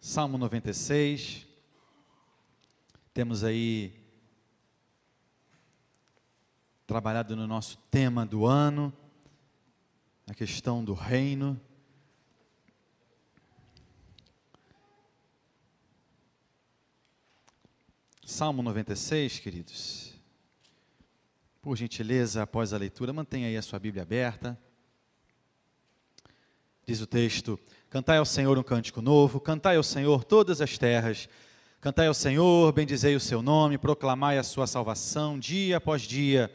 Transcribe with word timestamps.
Salmo 0.00 0.38
96. 0.38 1.46
Temos 3.12 3.42
aí 3.42 3.92
trabalhado 6.86 7.34
no 7.34 7.46
nosso 7.46 7.78
tema 7.90 8.24
do 8.24 8.46
ano, 8.46 8.92
a 10.28 10.34
questão 10.34 10.84
do 10.84 10.94
reino. 10.94 11.60
Salmo 18.24 18.62
96, 18.62 19.40
queridos. 19.40 20.14
Por 21.60 21.76
gentileza, 21.76 22.42
após 22.42 22.72
a 22.72 22.78
leitura, 22.78 23.12
mantenha 23.12 23.48
aí 23.48 23.56
a 23.56 23.62
sua 23.62 23.78
Bíblia 23.78 24.02
aberta. 24.02 24.60
Diz 26.86 27.00
o 27.00 27.06
texto: 27.06 27.58
Cantai 27.88 28.18
ao 28.18 28.24
Senhor 28.26 28.58
um 28.58 28.64
cântico 28.64 29.00
novo, 29.00 29.38
cantai 29.38 29.76
ao 29.76 29.82
Senhor 29.82 30.24
todas 30.24 30.60
as 30.60 30.76
terras. 30.76 31.28
Cantai 31.80 32.08
ao 32.08 32.14
Senhor, 32.14 32.72
bendizei 32.72 33.14
o 33.14 33.20
seu 33.20 33.40
nome, 33.40 33.78
proclamai 33.78 34.38
a 34.38 34.42
sua 34.42 34.66
salvação 34.66 35.38
dia 35.38 35.76
após 35.76 36.02
dia. 36.02 36.50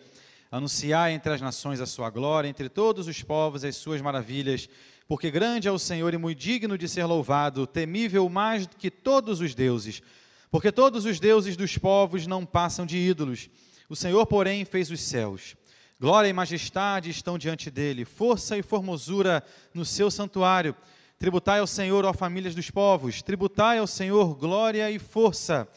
Anunciai 0.52 1.14
entre 1.14 1.32
as 1.32 1.40
nações 1.40 1.80
a 1.80 1.86
sua 1.86 2.10
glória, 2.10 2.50
entre 2.50 2.68
todos 2.68 3.08
os 3.08 3.24
povos 3.24 3.64
as 3.64 3.78
suas 3.78 4.02
maravilhas. 4.02 4.68
Porque 5.08 5.32
grande 5.32 5.70
é 5.70 5.72
o 5.72 5.80
Senhor 5.80 6.14
e 6.14 6.18
muito 6.18 6.38
digno 6.38 6.78
de 6.78 6.90
ser 6.90 7.06
louvado, 7.06 7.66
temível 7.66 8.28
mais 8.28 8.68
do 8.68 8.76
que 8.76 8.92
todos 8.92 9.40
os 9.40 9.56
deuses. 9.56 10.04
Porque 10.52 10.70
todos 10.70 11.06
os 11.06 11.18
deuses 11.18 11.56
dos 11.56 11.78
povos 11.78 12.28
não 12.28 12.46
passam 12.46 12.86
de 12.86 12.98
ídolos. 12.98 13.50
O 13.88 13.96
Senhor, 13.96 14.26
porém, 14.26 14.66
fez 14.66 14.92
os 14.92 15.00
céus. 15.00 15.56
Glória 15.98 16.28
e 16.28 16.34
majestade 16.34 17.10
estão 17.10 17.38
diante 17.38 17.72
dele, 17.72 18.04
força 18.04 18.58
e 18.58 18.62
formosura 18.62 19.42
no 19.74 19.86
seu 19.86 20.12
santuário. 20.12 20.76
Tributai 21.22 21.60
ao 21.60 21.68
Senhor, 21.68 22.04
ó 22.04 22.14
famílias 22.14 22.56
dos 22.56 22.72
povos, 22.72 23.22
tributai 23.22 23.78
ao 23.78 23.86
Senhor 23.86 24.34
glória 24.34 24.90
e 24.90 24.98
força. 24.98 25.68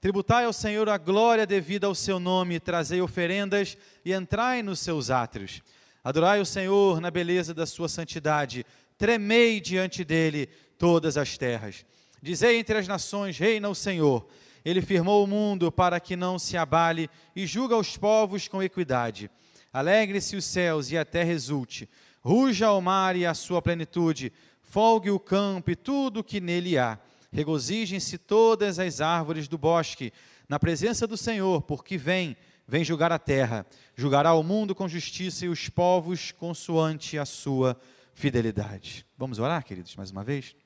Tributai 0.00 0.44
ao 0.44 0.52
Senhor 0.52 0.88
a 0.88 0.96
glória 0.96 1.44
devida 1.44 1.88
ao 1.88 1.94
seu 1.96 2.20
nome, 2.20 2.60
trazei 2.60 3.00
oferendas 3.00 3.76
e 4.04 4.12
entrai 4.12 4.62
nos 4.62 4.78
seus 4.78 5.10
átrios. 5.10 5.60
Adorai 6.04 6.40
o 6.40 6.46
Senhor 6.46 7.00
na 7.00 7.10
beleza 7.10 7.52
da 7.52 7.66
sua 7.66 7.88
santidade, 7.88 8.64
tremei 8.96 9.60
diante 9.60 10.04
dele 10.04 10.48
todas 10.78 11.16
as 11.16 11.36
terras. 11.36 11.84
Dizei 12.22 12.60
entre 12.60 12.78
as 12.78 12.86
nações: 12.86 13.36
Reina 13.36 13.68
o 13.68 13.74
Senhor. 13.74 14.24
Ele 14.64 14.80
firmou 14.80 15.24
o 15.24 15.26
mundo 15.26 15.72
para 15.72 15.98
que 15.98 16.14
não 16.14 16.38
se 16.38 16.56
abale 16.56 17.10
e 17.34 17.44
julga 17.44 17.76
os 17.76 17.96
povos 17.96 18.46
com 18.46 18.62
equidade. 18.62 19.28
Alegre-se 19.72 20.36
os 20.36 20.44
céus 20.44 20.92
e 20.92 20.96
a 20.96 21.04
terra 21.04 21.32
exulte. 21.32 21.88
Ruja 22.20 22.70
o 22.70 22.80
mar 22.80 23.16
e 23.16 23.26
a 23.26 23.34
sua 23.34 23.60
plenitude 23.60 24.32
folgue 24.72 25.10
o 25.10 25.20
campo 25.20 25.70
e 25.70 25.76
tudo 25.76 26.20
o 26.20 26.24
que 26.24 26.40
nele 26.40 26.78
há. 26.78 26.98
Regozijem-se 27.30 28.16
todas 28.16 28.78
as 28.78 29.02
árvores 29.02 29.46
do 29.46 29.58
bosque, 29.58 30.10
na 30.48 30.58
presença 30.58 31.06
do 31.06 31.14
Senhor, 31.14 31.60
porque 31.60 31.98
vem, 31.98 32.34
vem 32.66 32.82
julgar 32.82 33.12
a 33.12 33.18
terra. 33.18 33.66
Julgará 33.94 34.32
o 34.32 34.42
mundo 34.42 34.74
com 34.74 34.88
justiça 34.88 35.44
e 35.44 35.50
os 35.50 35.68
povos 35.68 36.32
consoante 36.32 37.18
a 37.18 37.26
sua 37.26 37.78
fidelidade. 38.14 39.04
Vamos 39.18 39.38
orar, 39.38 39.62
queridos, 39.62 39.94
mais 39.94 40.10
uma 40.10 40.24
vez? 40.24 40.56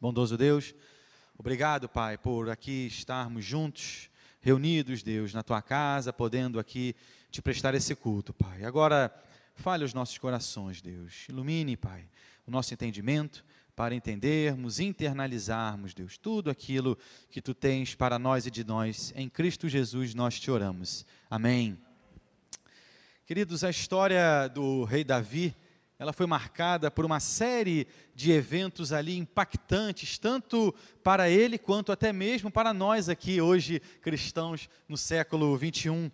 Bondoso 0.00 0.38
Deus, 0.38 0.72
obrigado, 1.36 1.88
Pai, 1.88 2.16
por 2.16 2.48
aqui 2.48 2.86
estarmos 2.86 3.44
juntos, 3.44 4.08
reunidos, 4.40 5.02
Deus, 5.02 5.34
na 5.34 5.42
tua 5.42 5.60
casa, 5.60 6.12
podendo 6.12 6.60
aqui 6.60 6.94
te 7.28 7.42
prestar 7.42 7.74
esse 7.74 7.92
culto, 7.96 8.32
Pai. 8.32 8.64
Agora, 8.64 9.12
fale 9.56 9.84
os 9.84 9.92
nossos 9.94 10.18
corações, 10.18 10.80
Deus. 10.80 11.26
Ilumine, 11.28 11.76
Pai 11.76 12.08
o 12.46 12.50
nosso 12.50 12.72
entendimento, 12.72 13.44
para 13.74 13.94
entendermos, 13.94 14.78
internalizarmos, 14.78 15.92
Deus, 15.92 16.16
tudo 16.16 16.48
aquilo 16.48 16.96
que 17.28 17.42
tu 17.42 17.52
tens 17.52 17.94
para 17.94 18.18
nós 18.18 18.46
e 18.46 18.50
de 18.50 18.64
nós. 18.64 19.12
Em 19.16 19.28
Cristo 19.28 19.68
Jesus 19.68 20.14
nós 20.14 20.38
te 20.40 20.50
oramos. 20.50 21.04
Amém. 21.28 21.76
Queridos, 23.26 23.64
a 23.64 23.68
história 23.68 24.48
do 24.48 24.84
rei 24.84 25.02
Davi, 25.02 25.54
ela 25.98 26.12
foi 26.12 26.26
marcada 26.26 26.90
por 26.90 27.04
uma 27.04 27.18
série 27.18 27.86
de 28.14 28.30
eventos 28.30 28.92
ali 28.92 29.18
impactantes, 29.18 30.18
tanto 30.18 30.74
para 31.02 31.28
ele 31.28 31.58
quanto 31.58 31.90
até 31.90 32.12
mesmo 32.12 32.50
para 32.50 32.72
nós 32.72 33.08
aqui 33.08 33.40
hoje 33.40 33.80
cristãos 34.00 34.70
no 34.88 34.96
século 34.96 35.56
21. 35.56 36.10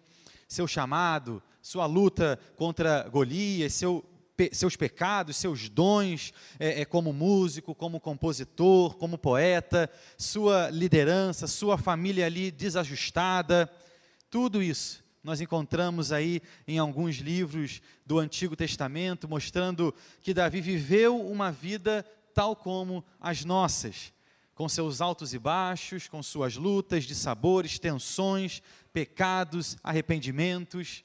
Seu 0.49 0.67
chamado, 0.67 1.43
sua 1.63 1.87
luta 1.87 2.39
contra 2.57 3.09
Golias, 3.09 3.73
seu 3.73 4.05
seus 4.51 4.75
pecados, 4.75 5.37
seus 5.37 5.69
dons 5.69 6.33
é, 6.59 6.81
é, 6.81 6.85
como 6.85 7.13
músico, 7.13 7.77
como 7.77 8.01
compositor, 8.01 8.97
como 8.97 9.17
poeta, 9.17 9.89
sua 10.19 10.69
liderança, 10.69 11.47
sua 11.47 11.79
família 11.79 12.27
ali 12.27 12.51
desajustada, 12.51 13.71
tudo 14.29 14.61
isso 14.61 15.03
nós 15.23 15.41
encontramos 15.41 16.11
aí 16.11 16.43
em 16.67 16.79
alguns 16.79 17.17
livros 17.17 17.81
do 18.05 18.19
Antigo 18.19 18.57
Testamento, 18.57 19.29
mostrando 19.29 19.95
que 20.21 20.35
Davi 20.35 20.61
viveu 20.61 21.21
uma 21.21 21.53
vida 21.53 22.05
tal 22.35 22.57
como 22.57 23.05
as 23.21 23.45
nossas, 23.45 24.13
com 24.55 24.69
seus 24.69 25.01
altos 25.01 25.33
e 25.33 25.39
baixos, 25.39 26.09
com 26.09 26.23
suas 26.23 26.57
lutas 26.57 27.05
de 27.05 27.15
sabores, 27.15 27.79
tensões, 27.79 28.63
pecados, 28.93 29.77
arrependimentos. 29.83 31.05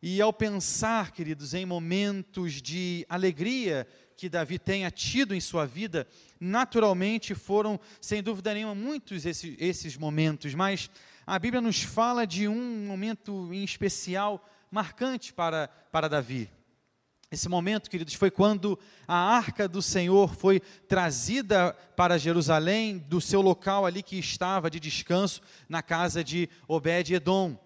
E 0.00 0.20
ao 0.20 0.32
pensar, 0.32 1.10
queridos, 1.10 1.54
em 1.54 1.66
momentos 1.66 2.62
de 2.62 3.04
alegria 3.08 3.86
que 4.16 4.28
Davi 4.28 4.58
tenha 4.58 4.90
tido 4.90 5.34
em 5.34 5.40
sua 5.40 5.66
vida, 5.66 6.06
naturalmente 6.38 7.34
foram, 7.34 7.80
sem 8.00 8.22
dúvida 8.22 8.54
nenhuma, 8.54 8.74
muitos 8.74 9.26
esses, 9.26 9.56
esses 9.58 9.96
momentos, 9.96 10.54
mas 10.54 10.88
a 11.26 11.38
Bíblia 11.38 11.60
nos 11.60 11.82
fala 11.82 12.26
de 12.26 12.46
um 12.46 12.86
momento 12.86 13.52
em 13.52 13.64
especial, 13.64 14.48
marcante 14.70 15.32
para, 15.32 15.68
para 15.90 16.08
Davi. 16.08 16.48
Esse 17.30 17.48
momento, 17.48 17.90
queridos, 17.90 18.14
foi 18.14 18.30
quando 18.30 18.78
a 19.06 19.14
arca 19.14 19.68
do 19.68 19.82
Senhor 19.82 20.34
foi 20.34 20.60
trazida 20.60 21.74
para 21.94 22.16
Jerusalém, 22.16 22.98
do 22.98 23.20
seu 23.20 23.42
local 23.42 23.84
ali 23.84 24.02
que 24.02 24.18
estava 24.18 24.70
de 24.70 24.80
descanso, 24.80 25.42
na 25.68 25.82
casa 25.82 26.24
de 26.24 26.48
Obed-Edom. 26.66 27.58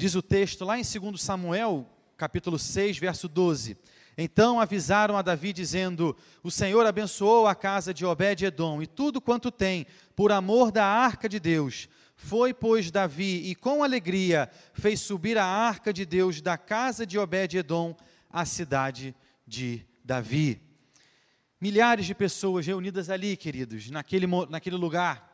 Diz 0.00 0.14
o 0.14 0.22
texto 0.22 0.64
lá 0.64 0.78
em 0.78 0.82
2 0.82 1.20
Samuel, 1.20 1.86
capítulo 2.16 2.58
6, 2.58 2.96
verso 2.96 3.28
12. 3.28 3.76
Então 4.16 4.58
avisaram 4.58 5.14
a 5.14 5.20
Davi, 5.20 5.52
dizendo: 5.52 6.16
O 6.42 6.50
Senhor 6.50 6.86
abençoou 6.86 7.46
a 7.46 7.54
casa 7.54 7.92
de 7.92 8.06
Obed-Edom 8.06 8.80
e 8.80 8.86
tudo 8.86 9.20
quanto 9.20 9.50
tem, 9.50 9.86
por 10.16 10.32
amor 10.32 10.72
da 10.72 10.86
arca 10.86 11.28
de 11.28 11.38
Deus. 11.38 11.86
Foi, 12.16 12.54
pois, 12.54 12.90
Davi, 12.90 13.50
e 13.50 13.54
com 13.54 13.84
alegria 13.84 14.50
fez 14.72 15.00
subir 15.00 15.36
a 15.36 15.44
arca 15.44 15.92
de 15.92 16.06
Deus 16.06 16.40
da 16.40 16.56
casa 16.56 17.04
de 17.04 17.18
Obed-Edom 17.18 17.94
à 18.30 18.46
cidade 18.46 19.14
de 19.46 19.84
Davi. 20.02 20.62
Milhares 21.60 22.06
de 22.06 22.14
pessoas 22.14 22.66
reunidas 22.66 23.10
ali, 23.10 23.36
queridos, 23.36 23.90
naquele, 23.90 24.26
naquele 24.48 24.76
lugar. 24.76 25.29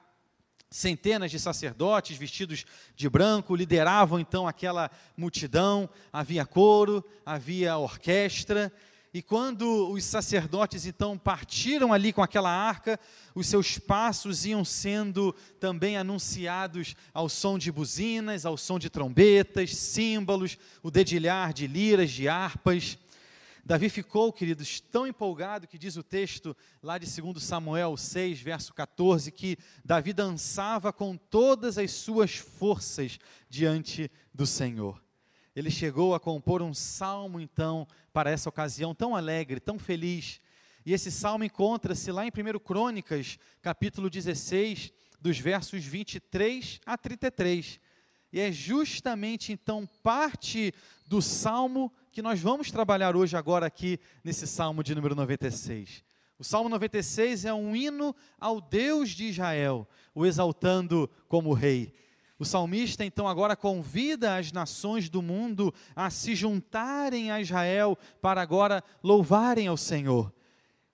Centenas 0.70 1.30
de 1.30 1.38
sacerdotes 1.38 2.16
vestidos 2.16 2.64
de 2.96 3.08
branco 3.08 3.54
lideravam 3.54 4.18
então 4.18 4.48
aquela 4.48 4.90
multidão. 5.16 5.88
Havia 6.12 6.44
coro, 6.44 7.04
havia 7.24 7.76
orquestra. 7.76 8.72
E 9.14 9.22
quando 9.22 9.90
os 9.90 10.04
sacerdotes 10.04 10.84
então 10.84 11.16
partiram 11.16 11.92
ali 11.92 12.12
com 12.12 12.20
aquela 12.20 12.50
arca, 12.50 13.00
os 13.34 13.46
seus 13.46 13.78
passos 13.78 14.44
iam 14.44 14.64
sendo 14.64 15.32
também 15.58 15.96
anunciados 15.96 16.94
ao 17.14 17.28
som 17.28 17.56
de 17.56 17.72
buzinas, 17.72 18.44
ao 18.44 18.58
som 18.58 18.78
de 18.78 18.90
trombetas, 18.90 19.74
símbolos, 19.74 20.58
o 20.82 20.90
dedilhar 20.90 21.54
de 21.54 21.66
liras, 21.66 22.10
de 22.10 22.28
harpas. 22.28 22.98
Davi 23.66 23.88
ficou, 23.88 24.32
queridos, 24.32 24.78
tão 24.78 25.08
empolgado 25.08 25.66
que 25.66 25.76
diz 25.76 25.96
o 25.96 26.02
texto 26.04 26.56
lá 26.80 26.98
de 26.98 27.20
2 27.20 27.42
Samuel 27.42 27.96
6, 27.96 28.38
verso 28.38 28.72
14, 28.72 29.32
que 29.32 29.58
Davi 29.84 30.12
dançava 30.12 30.92
com 30.92 31.16
todas 31.16 31.76
as 31.76 31.90
suas 31.90 32.36
forças 32.36 33.18
diante 33.50 34.08
do 34.32 34.46
Senhor. 34.46 35.02
Ele 35.52 35.68
chegou 35.68 36.14
a 36.14 36.20
compor 36.20 36.62
um 36.62 36.72
salmo, 36.72 37.40
então, 37.40 37.88
para 38.12 38.30
essa 38.30 38.48
ocasião 38.48 38.94
tão 38.94 39.16
alegre, 39.16 39.58
tão 39.58 39.80
feliz. 39.80 40.40
E 40.84 40.92
esse 40.92 41.10
salmo 41.10 41.42
encontra-se 41.42 42.12
lá 42.12 42.24
em 42.24 42.30
1 42.30 42.60
Crônicas, 42.60 43.36
capítulo 43.60 44.08
16, 44.08 44.92
dos 45.20 45.40
versos 45.40 45.84
23 45.84 46.80
a 46.86 46.96
33. 46.96 47.80
E 48.36 48.40
é 48.40 48.52
justamente 48.52 49.50
então 49.50 49.88
parte 50.02 50.74
do 51.06 51.22
salmo 51.22 51.90
que 52.12 52.20
nós 52.20 52.38
vamos 52.38 52.70
trabalhar 52.70 53.16
hoje, 53.16 53.34
agora, 53.34 53.64
aqui, 53.64 53.98
nesse 54.22 54.46
salmo 54.46 54.82
de 54.82 54.94
número 54.94 55.14
96. 55.14 56.04
O 56.38 56.44
salmo 56.44 56.68
96 56.68 57.46
é 57.46 57.54
um 57.54 57.74
hino 57.74 58.14
ao 58.38 58.60
Deus 58.60 59.08
de 59.08 59.24
Israel, 59.24 59.88
o 60.14 60.26
exaltando 60.26 61.08
como 61.28 61.54
rei. 61.54 61.94
O 62.38 62.44
salmista, 62.44 63.06
então, 63.06 63.26
agora 63.26 63.56
convida 63.56 64.36
as 64.36 64.52
nações 64.52 65.08
do 65.08 65.22
mundo 65.22 65.72
a 65.94 66.10
se 66.10 66.34
juntarem 66.34 67.30
a 67.30 67.40
Israel 67.40 67.96
para 68.20 68.42
agora 68.42 68.84
louvarem 69.02 69.66
ao 69.66 69.78
Senhor. 69.78 70.30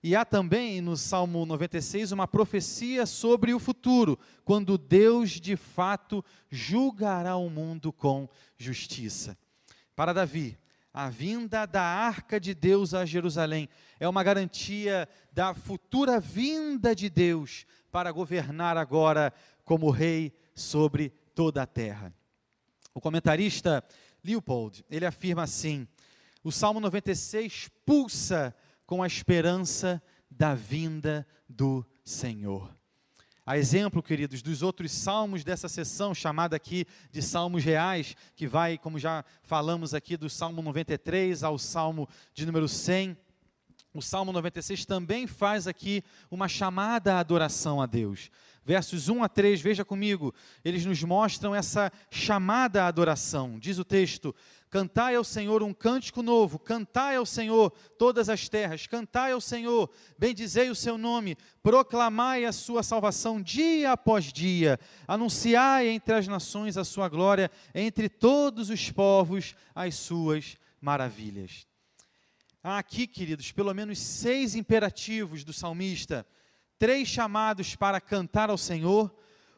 E 0.03 0.17
há 0.17 0.25
também 0.25 0.81
no 0.81 0.97
Salmo 0.97 1.45
96 1.45 2.11
uma 2.11 2.27
profecia 2.27 3.05
sobre 3.05 3.53
o 3.53 3.59
futuro, 3.59 4.19
quando 4.43 4.77
Deus 4.77 5.29
de 5.31 5.55
fato 5.55 6.23
julgará 6.51 7.37
o 7.37 7.49
mundo 7.49 7.93
com 7.93 8.27
justiça. 8.57 9.37
Para 9.95 10.11
Davi, 10.11 10.59
a 10.93 11.09
vinda 11.09 11.65
da 11.65 11.81
arca 11.81 12.37
de 12.37 12.53
Deus 12.53 12.93
a 12.93 13.05
Jerusalém 13.05 13.69
é 13.97 14.05
uma 14.05 14.23
garantia 14.23 15.07
da 15.31 15.53
futura 15.53 16.19
vinda 16.19 16.93
de 16.93 17.09
Deus 17.09 17.65
para 17.89 18.11
governar 18.11 18.75
agora 18.75 19.33
como 19.63 19.89
rei 19.89 20.33
sobre 20.53 21.13
toda 21.33 21.63
a 21.63 21.65
terra. 21.65 22.13
O 22.93 22.99
comentarista 22.99 23.81
Leopold, 24.21 24.83
ele 24.89 25.05
afirma 25.05 25.43
assim: 25.43 25.87
o 26.43 26.51
Salmo 26.51 26.81
96 26.81 27.69
pulsa 27.85 28.53
com 28.85 29.03
a 29.03 29.07
esperança 29.07 30.01
da 30.29 30.53
vinda 30.55 31.27
do 31.47 31.85
Senhor. 32.03 32.73
A 33.45 33.57
exemplo, 33.57 34.01
queridos, 34.01 34.41
dos 34.41 34.61
outros 34.61 34.91
salmos 34.93 35.43
dessa 35.43 35.67
sessão, 35.67 36.15
chamada 36.15 36.55
aqui 36.55 36.85
de 37.11 37.21
Salmos 37.21 37.61
Reais, 37.61 38.15
que 38.37 38.47
vai, 38.47 38.77
como 38.77 38.97
já 38.97 39.25
falamos 39.41 39.93
aqui, 39.93 40.15
do 40.15 40.29
Salmo 40.29 40.61
93 40.61 41.43
ao 41.43 41.59
Salmo 41.59 42.07
de 42.33 42.45
número 42.45 42.69
100. 42.69 43.17
O 43.93 44.01
Salmo 44.01 44.31
96 44.31 44.85
também 44.85 45.27
faz 45.27 45.67
aqui 45.67 46.03
uma 46.31 46.47
chamada 46.47 47.15
à 47.15 47.19
adoração 47.19 47.81
a 47.81 47.85
Deus. 47.85 48.31
Versos 48.65 49.09
1 49.09 49.23
a 49.23 49.27
3, 49.27 49.59
veja 49.59 49.83
comigo, 49.83 50.33
eles 50.63 50.85
nos 50.85 51.03
mostram 51.03 51.53
essa 51.53 51.91
chamada 52.09 52.83
à 52.83 52.87
adoração. 52.87 53.59
Diz 53.59 53.77
o 53.77 53.83
texto: 53.83 54.33
Cantai 54.69 55.15
ao 55.15 55.23
Senhor 55.23 55.61
um 55.61 55.73
cântico 55.73 56.23
novo, 56.23 56.57
cantai 56.57 57.17
ao 57.17 57.25
Senhor 57.25 57.71
todas 57.97 58.29
as 58.29 58.47
terras, 58.47 58.87
cantai 58.87 59.33
ao 59.33 59.41
Senhor, 59.41 59.89
bendizei 60.17 60.69
o 60.69 60.75
seu 60.75 60.97
nome, 60.97 61.37
proclamai 61.61 62.45
a 62.45 62.53
sua 62.53 62.83
salvação 62.83 63.41
dia 63.41 63.91
após 63.91 64.31
dia, 64.31 64.79
anunciai 65.05 65.89
entre 65.89 66.15
as 66.15 66.27
nações 66.27 66.77
a 66.77 66.85
sua 66.85 67.09
glória, 67.09 67.51
entre 67.75 68.07
todos 68.07 68.69
os 68.69 68.89
povos 68.89 69.55
as 69.75 69.95
suas 69.95 70.57
maravilhas. 70.79 71.67
Há 72.63 72.77
aqui, 72.77 73.05
queridos, 73.07 73.51
pelo 73.51 73.73
menos 73.73 73.99
seis 73.99 74.55
imperativos 74.55 75.43
do 75.43 75.51
salmista, 75.51 76.25
três 76.77 77.07
chamados 77.07 77.75
para 77.75 78.01
cantar 78.01 78.49
ao 78.49 78.57
Senhor, 78.57 79.13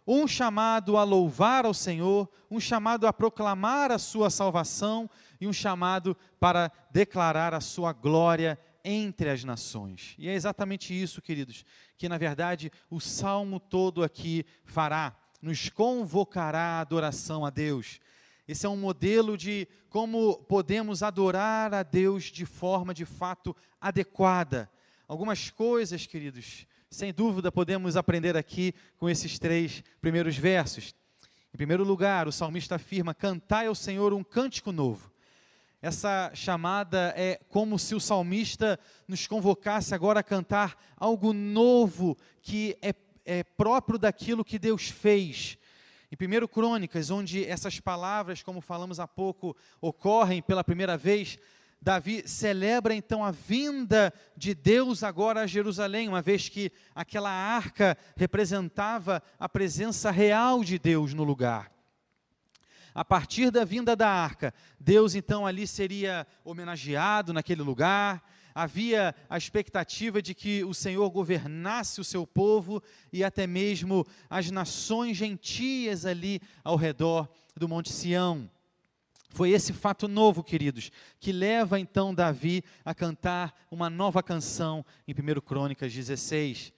um 0.08 0.28
chamado 0.28 0.98
a 0.98 1.04
louvar 1.04 1.66
ao 1.66 1.74
Senhor, 1.74 2.30
um 2.50 2.60
chamado 2.60 3.08
a 3.08 3.14
proclamar 3.14 3.92
a 3.92 3.98
sua 3.98 4.30
salvação 4.30 5.10
e 5.42 5.48
um 5.48 5.54
chamado 5.54 6.16
para 6.40 6.72
declarar 6.92 7.54
a 7.54 7.62
sua 7.62 7.92
glória 7.92 8.60
entre 8.84 9.30
as 9.30 9.44
nações. 9.44 10.14
E 10.20 10.30
é 10.30 10.34
exatamente 10.36 10.94
isso, 10.94 11.22
queridos, 11.22 11.66
que 11.98 12.08
na 12.08 12.18
verdade 12.18 12.72
o 12.90 13.00
salmo 13.00 13.60
todo 13.60 14.04
aqui 14.04 14.46
fará, 14.64 15.16
nos 15.42 15.70
convocará 15.70 16.78
à 16.78 16.80
adoração 16.82 17.44
a 17.44 17.50
Deus. 17.50 18.00
Esse 18.48 18.68
é 18.68 18.70
um 18.70 18.78
modelo 18.78 19.36
de 19.36 19.68
como 19.90 20.38
podemos 20.44 21.02
adorar 21.02 21.74
a 21.74 21.82
Deus 21.82 22.26
de 22.26 22.46
forma 22.46 22.94
de 22.94 23.06
fato 23.06 23.56
adequada. 23.82 24.70
Algumas 25.08 25.50
coisas, 25.50 26.06
queridos, 26.06 26.68
sem 26.90 27.14
dúvida, 27.14 27.52
podemos 27.52 27.98
aprender 27.98 28.38
aqui 28.38 28.74
com 28.98 29.10
esses 29.10 29.38
três 29.38 29.84
primeiros 30.00 30.38
versos. 30.38 30.94
Em 31.54 31.58
primeiro 31.58 31.84
lugar, 31.84 32.28
o 32.28 32.32
salmista 32.32 32.76
afirma: 32.76 33.14
Cantai 33.14 33.68
ao 33.68 33.76
Senhor 33.76 34.14
um 34.14 34.24
cântico 34.24 34.72
novo. 34.72 35.12
Essa 35.82 36.32
chamada 36.34 37.14
é 37.16 37.40
como 37.50 37.78
se 37.78 37.94
o 37.94 38.00
salmista 38.00 38.80
nos 39.08 39.28
convocasse 39.28 39.94
agora 39.94 40.22
a 40.22 40.24
cantar 40.24 40.76
algo 40.98 41.32
novo 41.32 42.18
que 42.42 42.78
é, 42.82 42.94
é 43.24 43.44
próprio 43.44 44.00
daquilo 44.00 44.44
que 44.44 44.58
Deus 44.58 44.88
fez. 44.90 45.58
Em 46.12 46.16
1 46.16 46.48
Crônicas, 46.48 47.10
onde 47.10 47.46
essas 47.46 47.80
palavras, 47.80 48.42
como 48.42 48.62
falamos 48.62 49.00
há 49.00 49.08
pouco, 49.08 49.56
ocorrem 49.82 50.42
pela 50.42 50.64
primeira 50.64 50.98
vez, 50.98 51.38
Davi 51.86 52.28
celebra 52.28 52.96
então 52.96 53.24
a 53.24 53.30
vinda 53.30 54.12
de 54.36 54.56
Deus 54.56 55.04
agora 55.04 55.42
a 55.42 55.46
Jerusalém, 55.46 56.10
uma 56.10 56.20
vez 56.20 56.50
que 56.50 56.72
aquela 56.96 57.30
arca 57.30 57.96
representava 58.18 59.22
a 59.40 59.48
presença 59.48 60.10
real 60.10 60.64
de 60.64 60.80
Deus 60.80 61.14
no 61.14 61.24
lugar. 61.24 61.72
A 62.92 63.06
partir 63.06 63.52
da 63.52 63.64
vinda 63.64 63.96
da 63.96 64.10
arca, 64.10 64.52
Deus 64.80 65.14
então 65.14 65.46
ali 65.46 65.68
seria 65.68 66.26
homenageado 66.44 67.32
naquele 67.32 67.62
lugar, 67.62 68.24
havia 68.56 69.14
a 69.30 69.38
expectativa 69.38 70.24
de 70.24 70.34
que 70.34 70.64
o 70.64 70.74
Senhor 70.74 71.08
governasse 71.12 72.02
o 72.02 72.04
seu 72.04 72.26
povo 72.26 72.82
e 73.14 73.24
até 73.24 73.46
mesmo 73.46 74.08
as 74.28 74.50
nações 74.50 75.18
gentias 75.18 76.04
ali 76.04 76.42
ao 76.64 76.78
redor 76.78 77.30
do 77.56 77.70
Monte 77.70 77.94
Sião. 77.94 78.50
Foi 79.36 79.50
esse 79.50 79.74
fato 79.74 80.08
novo, 80.08 80.42
queridos, 80.42 80.90
que 81.20 81.34
leva 81.34 81.78
então 81.78 82.16
Davi 82.16 82.64
a 82.86 82.96
cantar 82.96 83.54
uma 83.70 83.90
nova 83.90 84.24
canção 84.24 84.86
em 85.06 85.12
1 85.12 85.42
Crônicas 85.42 85.94
16. 85.94 86.72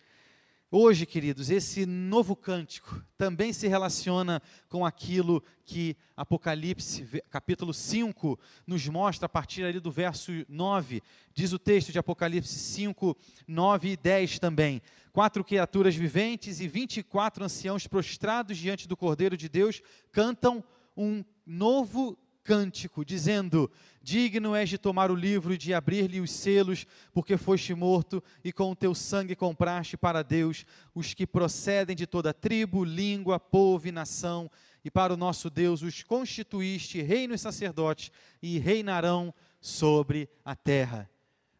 Hoje, 0.71 1.05
queridos, 1.05 1.51
esse 1.51 1.85
novo 1.85 2.35
cântico 2.35 2.99
também 3.15 3.53
se 3.53 3.67
relaciona 3.67 4.41
com 4.69 4.83
aquilo 4.83 5.43
que 5.65 5.95
Apocalipse, 6.15 7.21
capítulo 7.29 7.75
5, 7.75 8.39
nos 8.65 8.87
mostra 8.87 9.27
a 9.27 9.29
partir 9.29 9.63
ali 9.63 9.79
do 9.79 9.91
verso 9.91 10.31
9. 10.49 11.03
Diz 11.35 11.53
o 11.53 11.59
texto 11.59 11.91
de 11.91 11.99
Apocalipse 11.99 12.57
5, 12.57 13.15
9 13.47 13.89
e 13.91 13.95
10 13.95 14.39
também. 14.39 14.81
Quatro 15.13 15.43
criaturas 15.43 15.95
viventes 15.95 16.59
e 16.59 16.67
24 16.67 17.45
anciãos 17.45 17.85
prostrados 17.85 18.57
diante 18.57 18.87
do 18.87 18.97
Cordeiro 18.97 19.37
de 19.37 19.47
Deus 19.47 19.79
cantam 20.11 20.63
um 20.97 21.23
novo 21.45 22.17
cântico, 22.47 23.03
dizendo: 23.03 23.69
Digno 24.01 24.55
és 24.55 24.69
de 24.69 24.77
tomar 24.77 25.11
o 25.11 25.15
livro 25.15 25.53
e 25.53 25.57
de 25.57 25.73
abrir-lhe 25.73 26.21
os 26.21 26.31
selos, 26.31 26.87
porque 27.11 27.35
foste 27.35 27.73
morto 27.73 28.23
e 28.41 28.53
com 28.53 28.71
o 28.71 28.75
teu 28.75 28.95
sangue 28.95 29.35
compraste 29.35 29.97
para 29.97 30.23
Deus 30.23 30.65
os 30.95 31.13
que 31.13 31.27
procedem 31.27 31.93
de 31.93 32.07
toda 32.07 32.33
tribo, 32.33 32.85
língua, 32.85 33.37
povo 33.37 33.89
e 33.89 33.91
nação, 33.91 34.49
e 34.81 34.89
para 34.89 35.13
o 35.13 35.17
nosso 35.17 35.49
Deus 35.49 35.81
os 35.81 36.03
constituíste 36.03 37.01
reino 37.01 37.33
e 37.33 37.37
sacerdote, 37.37 38.13
e 38.41 38.57
reinarão 38.57 39.33
sobre 39.59 40.29
a 40.45 40.55
terra. 40.55 41.09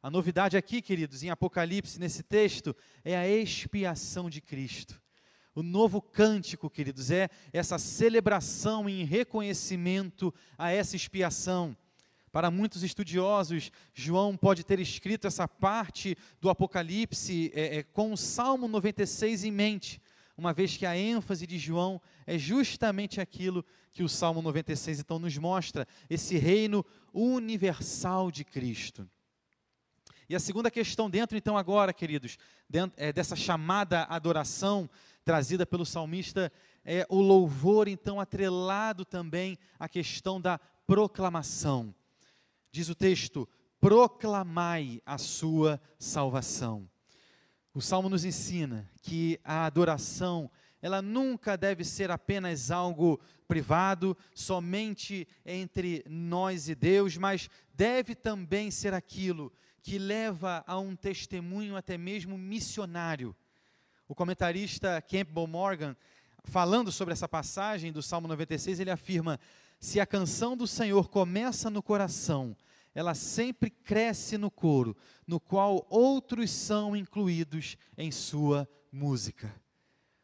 A 0.02 0.10
novidade 0.10 0.56
aqui, 0.56 0.82
queridos, 0.82 1.22
em 1.22 1.30
Apocalipse, 1.30 2.00
nesse 2.00 2.24
texto, 2.24 2.74
é 3.04 3.18
a 3.18 3.28
expiação 3.28 4.30
de 4.30 4.40
Cristo. 4.40 5.02
O 5.58 5.64
novo 5.64 6.00
cântico, 6.00 6.70
queridos, 6.70 7.10
é 7.10 7.32
essa 7.52 7.80
celebração 7.80 8.88
em 8.88 9.04
reconhecimento 9.04 10.32
a 10.56 10.70
essa 10.70 10.96
expiação. 10.96 11.76
Para 12.32 12.52
muitos 12.52 12.84
estudiosos, 12.84 13.72
João 13.92 14.38
pode 14.38 14.64
ter 14.64 14.80
escrito 14.80 15.26
essa 15.26 15.48
parte 15.48 16.16
do 16.40 16.52
Apocalipse 16.52 17.52
é, 17.56 17.78
é, 17.78 17.82
com 17.82 18.14
o 18.14 18.18
Salmo 18.18 18.68
96 18.68 19.46
em 19.46 19.52
mente, 19.52 20.00
uma 20.38 20.54
vez 20.54 20.78
que 20.78 20.86
a 20.86 20.96
ênfase 20.96 21.48
de 21.48 21.58
João 21.58 22.00
é 22.28 22.38
justamente 22.38 23.20
aquilo 23.20 23.66
que 23.94 24.04
o 24.04 24.10
Salmo 24.10 24.44
96 24.44 25.00
então 25.00 25.18
nos 25.18 25.36
mostra, 25.40 25.88
esse 26.08 26.38
reino 26.38 26.86
universal 27.12 28.30
de 28.30 28.44
Cristo. 28.44 29.10
E 30.30 30.36
a 30.36 30.40
segunda 30.40 30.70
questão 30.70 31.10
dentro, 31.10 31.38
então, 31.38 31.58
agora, 31.58 31.94
queridos, 31.94 32.38
dentro, 32.70 32.94
é, 32.98 33.14
dessa 33.14 33.34
chamada 33.34 34.04
adoração, 34.04 34.90
trazida 35.28 35.66
pelo 35.66 35.86
salmista 35.86 36.50
é 36.86 37.06
o 37.10 37.20
louvor, 37.20 37.90
então, 37.90 38.18
atrelado 38.18 39.04
também 39.04 39.58
à 39.78 39.90
questão 39.90 40.40
da 40.40 40.58
proclamação. 40.58 41.94
Diz 42.72 42.88
o 42.88 42.96
texto: 42.96 43.46
proclamai 43.78 45.02
a 45.06 45.18
sua 45.18 45.82
salvação. 46.00 46.90
O 47.74 47.82
salmo 47.82 48.08
nos 48.08 48.24
ensina 48.24 48.90
que 49.02 49.38
a 49.44 49.66
adoração, 49.66 50.50
ela 50.82 51.02
nunca 51.02 51.58
deve 51.58 51.84
ser 51.84 52.10
apenas 52.10 52.72
algo 52.72 53.20
privado, 53.50 54.18
somente 54.34 55.28
entre 55.46 56.06
nós 56.08 56.70
e 56.70 56.74
Deus, 56.74 57.18
mas 57.18 57.50
deve 57.74 58.16
também 58.16 58.72
ser 58.72 58.94
aquilo 58.94 59.52
que 59.84 60.00
leva 60.00 60.64
a 60.66 60.80
um 60.80 60.96
testemunho 60.96 61.76
até 61.76 61.98
mesmo 61.98 62.38
missionário 62.38 63.36
o 64.08 64.16
comentarista 64.16 65.02
Campbell 65.02 65.48
Morgan, 65.48 65.96
falando 66.46 66.92
sobre 66.92 67.14
essa 67.14 67.28
passagem 67.28 67.92
do 67.92 68.02
Salmo 68.02 68.28
96, 68.28 68.80
ele 68.80 68.92
afirma: 68.92 69.40
se 69.80 70.00
a 70.00 70.06
canção 70.06 70.56
do 70.56 70.66
Senhor 70.66 71.10
começa 71.10 71.70
no 71.70 71.84
coração, 71.84 72.56
ela 72.96 73.14
sempre 73.14 73.70
cresce 73.70 74.38
no 74.38 74.50
coro, 74.50 74.96
no 75.26 75.40
qual 75.40 75.86
outros 75.90 76.50
são 76.50 76.96
incluídos 76.96 77.78
em 77.98 78.12
sua 78.12 78.68
música. 78.92 79.54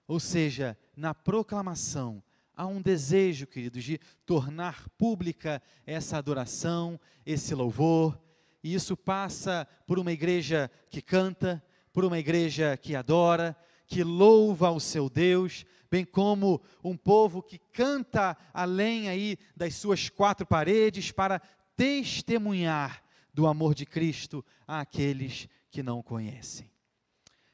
Ou 0.07 0.19
seja, 0.19 0.77
na 0.95 1.13
proclamação, 1.13 2.23
há 2.55 2.65
um 2.65 2.81
desejo, 2.81 3.45
queridos, 3.45 3.83
de 3.83 3.99
tornar 4.25 4.89
pública 4.97 5.61
essa 5.85 6.17
adoração, 6.17 6.99
esse 7.25 7.53
louvor, 7.53 8.19
e 8.63 8.73
isso 8.73 8.95
passa 8.95 9.67
por 9.85 9.99
uma 9.99 10.11
igreja 10.11 10.71
que 10.89 11.01
canta, 11.01 11.63
por 11.91 12.05
uma 12.05 12.17
igreja 12.17 12.75
que 12.77 12.95
adora, 12.95 13.55
que 13.93 14.03
louva 14.03 14.71
o 14.71 14.79
seu 14.79 15.07
Deus, 15.07 15.67
bem 15.91 16.03
como 16.03 16.59
um 16.83 16.97
povo 16.97 17.43
que 17.43 17.59
canta 17.59 18.35
além 18.51 19.07
aí 19.07 19.37
das 19.55 19.75
suas 19.75 20.09
quatro 20.09 20.47
paredes 20.47 21.11
para 21.11 21.39
testemunhar 21.75 23.03
do 23.31 23.45
amor 23.45 23.75
de 23.75 23.85
Cristo 23.85 24.43
àqueles 24.65 25.47
que 25.69 25.83
não 25.83 26.01
conhecem. 26.01 26.71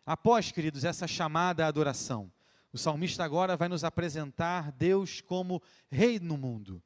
Após, 0.06 0.50
queridos, 0.50 0.86
essa 0.86 1.06
chamada 1.06 1.66
à 1.66 1.68
adoração, 1.68 2.32
o 2.72 2.78
salmista 2.78 3.22
agora 3.22 3.58
vai 3.58 3.68
nos 3.68 3.84
apresentar 3.84 4.72
Deus 4.72 5.20
como 5.20 5.62
Rei 5.92 6.22
no 6.22 6.38
mundo. 6.38 6.82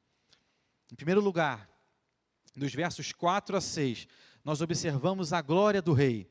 Em 0.90 0.96
primeiro 0.96 1.20
lugar, 1.20 1.70
dos 2.56 2.74
versos 2.74 3.12
4 3.12 3.56
a 3.56 3.60
6, 3.60 4.08
nós 4.44 4.60
observamos 4.60 5.32
a 5.32 5.40
glória 5.40 5.80
do 5.80 5.92
Rei. 5.92 6.28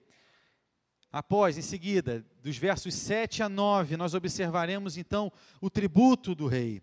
Após, 1.13 1.60
em 1.60 1.62
seguida, 1.62 2.25
dos 2.41 2.58
versos 2.58 2.96
7 2.96 3.43
a 3.43 3.48
9, 3.48 3.96
nós 3.96 4.15
observaremos 4.15 4.98
então 4.98 5.32
o 5.62 5.70
tributo 5.70 6.34
do 6.34 6.48
Rei. 6.48 6.82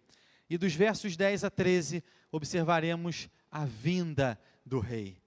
E 0.49 0.56
dos 0.56 0.72
versos 0.72 1.16
10 1.16 1.42
a 1.42 1.50
13, 1.50 2.00
observaremos 2.30 3.28
a 3.50 3.64
vinda 3.64 4.38
do 4.64 4.78
Rei. 4.78 5.20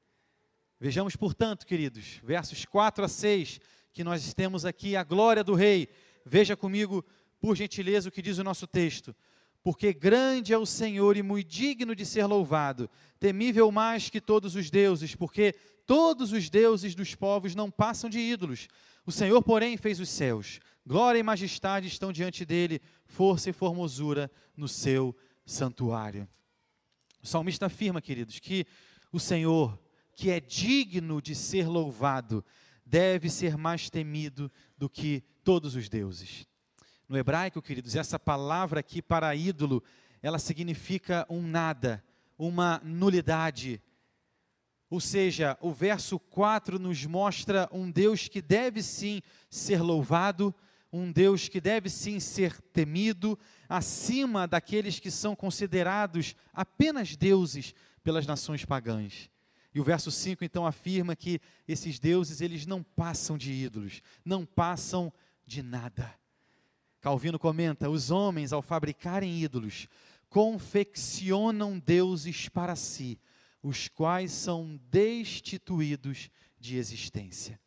Vejamos, 0.80 1.18
portanto, 1.18 1.66
queridos, 1.66 2.22
versos 2.24 2.64
4 2.64 3.04
a 3.04 3.10
6, 3.10 3.60
que 3.92 4.06
nós 4.06 4.34
temos 4.34 4.64
aqui 4.64 4.96
a 4.96 5.04
glória 5.04 5.44
do 5.44 5.54
Rei. 5.54 5.90
Veja 6.26 6.56
comigo, 6.56 7.04
por 7.42 7.58
gentileza, 7.58 8.08
o 8.08 8.12
que 8.12 8.22
diz 8.22 8.38
o 8.38 8.44
nosso 8.44 8.66
texto. 8.66 9.14
Porque 9.62 9.92
grande 9.92 10.54
é 10.54 10.58
o 10.58 10.66
Senhor 10.66 11.18
e 11.18 11.22
muito 11.22 11.50
digno 11.50 11.94
de 11.94 12.06
ser 12.06 12.26
louvado, 12.26 12.90
temível 13.20 13.70
mais 13.70 14.10
que 14.10 14.22
todos 14.22 14.56
os 14.56 14.70
deuses, 14.70 15.14
porque 15.14 15.54
todos 15.86 16.32
os 16.32 16.50
deuses 16.50 16.96
dos 16.96 17.16
povos 17.16 17.54
não 17.54 17.70
passam 17.70 18.10
de 18.10 18.20
ídolos. 18.20 18.70
O 19.06 19.12
Senhor, 19.12 19.42
porém, 19.42 19.78
fez 19.78 20.00
os 20.00 20.10
céus. 20.10 20.60
Glória 20.86 21.20
e 21.20 21.24
majestade 21.24 21.88
estão 21.88 22.12
diante 22.12 22.46
dele, 22.46 22.82
força 23.06 23.50
e 23.50 23.54
formosura 23.54 24.32
no 24.56 24.68
seu 24.68 25.16
santuário. 25.46 26.28
O 27.22 27.28
salmista 27.28 27.68
afirma, 27.68 28.02
queridos, 28.02 28.40
que 28.40 28.66
o 29.12 29.20
Senhor, 29.20 29.80
que 30.16 30.30
é 30.30 30.40
digno 30.40 31.22
de 31.22 31.36
ser 31.36 31.68
louvado, 31.68 32.44
deve 32.86 33.30
ser 33.30 33.58
mais 33.58 33.90
temido 33.90 34.52
do 34.78 34.90
que 34.90 35.24
todos 35.44 35.76
os 35.76 35.88
deuses. 35.88 36.48
No 37.08 37.18
hebraico, 37.18 37.62
queridos, 37.62 37.96
essa 37.96 38.18
palavra 38.18 38.80
aqui 38.80 39.02
para 39.02 39.36
ídolo, 39.36 39.84
ela 40.22 40.40
significa 40.40 41.26
um 41.30 41.42
nada, 41.42 42.04
uma 42.38 42.82
nulidade. 42.84 43.82
Ou 44.94 45.00
seja, 45.00 45.58
o 45.60 45.74
verso 45.74 46.20
4 46.20 46.78
nos 46.78 47.04
mostra 47.04 47.68
um 47.72 47.90
Deus 47.90 48.28
que 48.28 48.40
deve 48.40 48.84
sim 48.84 49.24
ser 49.50 49.82
louvado, 49.82 50.54
um 50.92 51.12
Deus 51.12 51.50
que 51.50 51.60
deve 51.60 51.90
sim 51.90 52.20
ser 52.20 52.62
temido, 52.72 53.36
acima 53.68 54.48
daqueles 54.48 55.00
que 55.00 55.10
são 55.10 55.36
considerados 55.36 56.36
apenas 56.54 57.16
deuses 57.16 57.74
pelas 58.04 58.28
nações 58.28 58.66
pagãs. 58.66 59.32
E 59.74 59.80
o 59.80 59.84
verso 59.84 60.12
5 60.12 60.46
então 60.46 60.64
afirma 60.64 61.16
que 61.16 61.42
esses 61.68 61.98
deuses, 61.98 62.40
eles 62.40 62.68
não 62.68 62.84
passam 62.84 63.36
de 63.36 63.52
ídolos, 63.52 64.00
não 64.24 64.46
passam 64.46 65.12
de 65.44 65.64
nada. 65.64 66.14
Calvino 67.02 67.40
comenta: 67.40 67.90
os 67.90 68.12
homens, 68.12 68.54
ao 68.54 68.62
fabricarem 68.62 69.42
ídolos, 69.42 69.88
confeccionam 70.30 71.80
deuses 71.80 72.48
para 72.48 72.76
si, 72.76 73.20
os 73.64 73.88
quais 73.88 74.32
são 74.34 74.78
destituídos 74.92 76.30
de 76.60 76.78
existência. 76.78 77.60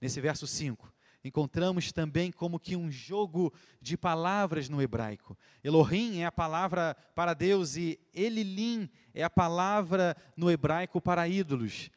Nesse 0.00 0.20
verso 0.20 0.46
5, 0.46 0.92
encontramos 1.24 1.90
também 1.90 2.30
como 2.30 2.60
que 2.60 2.76
um 2.76 2.90
jogo 2.90 3.52
de 3.80 3.96
palavras 3.96 4.68
no 4.68 4.82
hebraico. 4.82 5.36
Elohim 5.64 6.20
é 6.20 6.26
a 6.26 6.32
palavra 6.32 6.94
para 7.14 7.32
Deus 7.32 7.76
e 7.76 7.98
Elilim 8.12 8.90
é 9.14 9.22
a 9.22 9.30
palavra 9.30 10.16
no 10.36 10.50
hebraico 10.50 11.00
para 11.00 11.26
ídolos. 11.26 11.90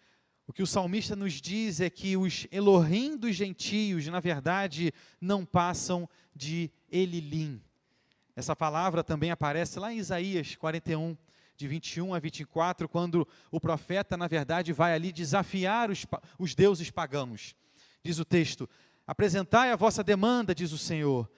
O 0.47 0.53
que 0.53 0.63
o 0.63 0.67
salmista 0.67 1.15
nos 1.15 1.33
diz 1.33 1.81
é 1.81 1.89
que 1.89 2.15
os 2.15 2.47
Elohim 2.51 3.17
dos 3.17 3.35
gentios, 3.35 4.05
na 4.07 4.19
verdade, 4.19 4.93
não 5.19 5.43
passam 5.43 6.07
de 6.35 6.71
Elilim. 6.89 7.59
Essa 8.35 8.55
palavra 8.55 9.03
também 9.03 9.31
aparece 9.31 9.79
lá 9.79 9.91
em 9.91 9.97
Isaías 9.97 10.55
41, 10.55 11.17
de 11.57 11.67
21 11.67 12.13
a 12.13 12.19
24, 12.19 12.87
quando 12.89 13.27
o 13.51 13.59
profeta, 13.59 14.17
na 14.17 14.27
verdade, 14.27 14.73
vai 14.73 14.93
ali 14.93 15.11
desafiar 15.11 15.89
os, 15.89 16.05
os 16.37 16.53
deuses 16.53 16.89
pagãos. 16.89 17.55
Diz 18.03 18.19
o 18.19 18.25
texto: 18.25 18.69
Apresentai 19.07 19.71
a 19.71 19.75
vossa 19.75 20.03
demanda, 20.03 20.53
diz 20.53 20.71
o 20.71 20.77
Senhor. 20.77 21.29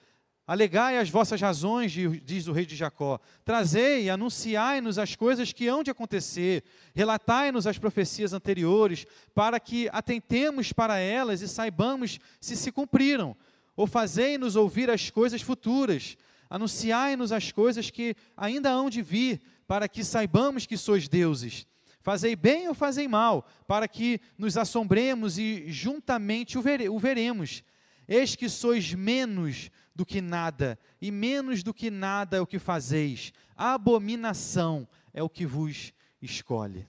Alegai 0.48 0.96
as 0.96 1.10
vossas 1.10 1.38
razões, 1.38 1.92
diz 1.92 2.46
o 2.46 2.52
rei 2.52 2.64
de 2.64 2.74
Jacó. 2.74 3.20
Trazei, 3.44 4.08
anunciai-nos 4.08 4.98
as 4.98 5.14
coisas 5.14 5.52
que 5.52 5.68
hão 5.68 5.82
de 5.82 5.90
acontecer. 5.90 6.64
Relatai-nos 6.94 7.66
as 7.66 7.76
profecias 7.76 8.32
anteriores, 8.32 9.06
para 9.34 9.60
que 9.60 9.90
atentemos 9.92 10.72
para 10.72 10.96
elas 10.96 11.42
e 11.42 11.48
saibamos 11.48 12.18
se 12.40 12.56
se 12.56 12.72
cumpriram. 12.72 13.36
Ou 13.76 13.86
fazei-nos 13.86 14.56
ouvir 14.56 14.88
as 14.88 15.10
coisas 15.10 15.42
futuras. 15.42 16.16
Anunciai-nos 16.48 17.30
as 17.30 17.52
coisas 17.52 17.90
que 17.90 18.16
ainda 18.34 18.70
hão 18.70 18.88
de 18.88 19.02
vir, 19.02 19.42
para 19.68 19.86
que 19.86 20.02
saibamos 20.02 20.64
que 20.66 20.78
sois 20.78 21.06
deuses. 21.06 21.66
Fazei 22.00 22.34
bem 22.34 22.68
ou 22.68 22.74
fazei 22.74 23.06
mal, 23.06 23.46
para 23.66 23.86
que 23.86 24.18
nos 24.38 24.56
assombremos 24.56 25.38
e 25.38 25.70
juntamente 25.70 26.56
o, 26.56 26.62
vere 26.62 26.88
o 26.88 26.98
veremos. 26.98 27.62
Eis 28.08 28.34
que 28.34 28.48
sois 28.48 28.94
menos 28.94 29.70
do 29.94 30.06
que 30.06 30.22
nada, 30.22 30.78
e 31.02 31.10
menos 31.10 31.62
do 31.62 31.74
que 31.74 31.90
nada 31.90 32.38
é 32.38 32.40
o 32.40 32.46
que 32.46 32.58
fazeis. 32.58 33.30
A 33.54 33.74
abominação 33.74 34.88
é 35.12 35.22
o 35.22 35.28
que 35.28 35.44
vos 35.44 35.92
escolhe. 36.22 36.86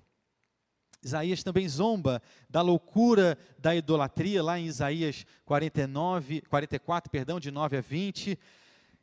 Isaías 1.03 1.43
também 1.43 1.67
zomba 1.67 2.21
da 2.49 2.61
loucura 2.61 3.37
da 3.57 3.75
idolatria, 3.75 4.43
lá 4.43 4.59
em 4.59 4.67
Isaías 4.67 5.25
49, 5.43 6.41
44, 6.41 7.09
perdão, 7.09 7.39
de 7.39 7.51
9 7.51 7.77
a 7.77 7.81
20. 7.81 8.39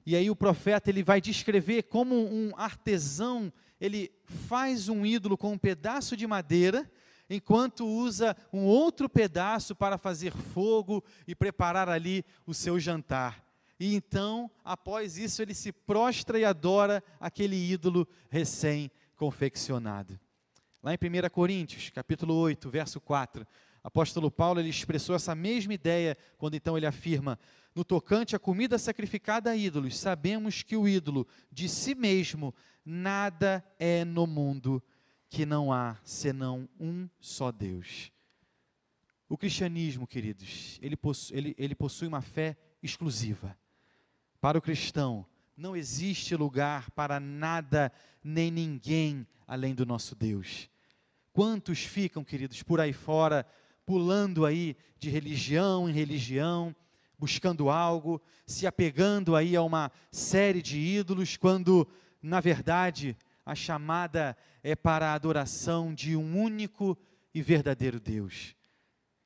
E 0.07 0.15
aí 0.15 0.31
o 0.31 0.37
profeta 0.37 0.89
ele 0.89 1.03
vai 1.03 1.21
descrever 1.21 1.83
como 1.83 2.15
um 2.15 2.53
artesão 2.57 3.53
ele 3.81 4.11
faz 4.25 4.89
um 4.89 5.05
ídolo 5.05 5.37
com 5.37 5.53
um 5.53 5.59
pedaço 5.59 6.17
de 6.17 6.27
madeira, 6.27 6.91
enquanto 7.29 7.87
usa 7.87 8.37
um 8.53 8.65
outro 8.65 9.09
pedaço 9.09 9.75
para 9.75 9.99
fazer 9.99 10.33
fogo 10.33 11.05
e 11.27 11.35
preparar 11.35 11.89
ali 11.89 12.25
o 12.47 12.55
seu 12.55 12.79
jantar. 12.79 13.45
E 13.79 13.95
então, 13.95 14.51
após 14.65 15.19
isso, 15.19 15.43
ele 15.43 15.53
se 15.53 15.71
prostra 15.71 16.39
e 16.39 16.45
adora 16.45 17.03
aquele 17.21 17.57
ídolo 17.57 18.09
recém-confeccionado. 18.31 20.19
Lá 20.83 20.95
em 20.95 20.97
1 20.97 21.29
Coríntios, 21.31 21.91
capítulo 21.91 22.35
8, 22.35 22.71
verso 22.71 23.01
4, 23.01 23.47
apóstolo 23.85 24.31
Paulo 24.31 24.61
ele 24.61 24.71
expressou 24.71 25.15
essa 25.15 25.35
mesma 25.35 25.75
ideia 25.75 26.17
quando 26.39 26.55
então 26.55 26.77
ele 26.77 26.87
afirma: 26.87 27.39
No 27.77 27.85
tocante 27.85 28.35
à 28.35 28.39
comida 28.39 28.79
sacrificada 28.79 29.51
a 29.51 29.57
ídolos, 29.57 29.99
sabemos 29.99 30.63
que 30.63 30.79
o 30.79 30.89
ídolo 30.89 31.29
de 31.53 31.69
si 31.69 31.95
mesmo 31.95 32.55
nada 32.83 33.63
é 33.79 34.03
no 34.03 34.27
mundo 34.27 34.83
que 35.29 35.45
não 35.45 35.71
há 35.71 35.99
senão 36.03 36.67
um 36.81 37.07
só 37.21 37.53
Deus. 37.53 38.11
O 39.29 39.37
cristianismo, 39.37 40.07
queridos, 40.07 40.79
ele 40.81 40.97
possui, 40.97 41.37
ele, 41.37 41.55
ele 41.59 41.75
possui 41.75 42.09
uma 42.09 42.23
fé 42.23 42.57
exclusiva. 42.83 43.55
Para 44.41 44.57
o 44.57 44.63
cristão, 44.63 45.27
não 45.55 45.77
existe 45.77 46.35
lugar 46.35 46.91
para 46.93 47.21
nada 47.21 47.93
nem 48.25 48.51
ninguém 48.51 49.27
além 49.47 49.75
do 49.75 49.85
nosso 49.85 50.15
Deus. 50.15 50.71
Quantos 51.31 51.81
ficam, 51.81 52.25
queridos, 52.25 52.63
por 52.63 52.81
aí 52.81 52.95
fora, 52.95 53.47
pulando 53.85 54.47
aí 54.47 54.75
de 54.99 55.11
religião 55.11 55.91
em 55.91 55.93
religião, 55.93 56.75
buscando 57.19 57.71
algo, 57.71 58.21
se 58.47 58.67
apegando 58.67 59.35
aí 59.35 59.57
a 59.57 59.63
uma 59.63 59.91
série 60.11 60.63
de 60.63 60.79
ídolos, 60.79 61.37
quando 61.37 61.89
na 62.27 62.41
verdade, 62.41 63.17
a 63.45 63.55
chamada 63.55 64.37
é 64.63 64.75
para 64.75 65.11
a 65.11 65.15
adoração 65.15 65.95
de 65.95 66.17
um 66.17 66.43
único 66.43 66.99
e 67.33 67.41
verdadeiro 67.41 68.01
Deus. 68.01 68.57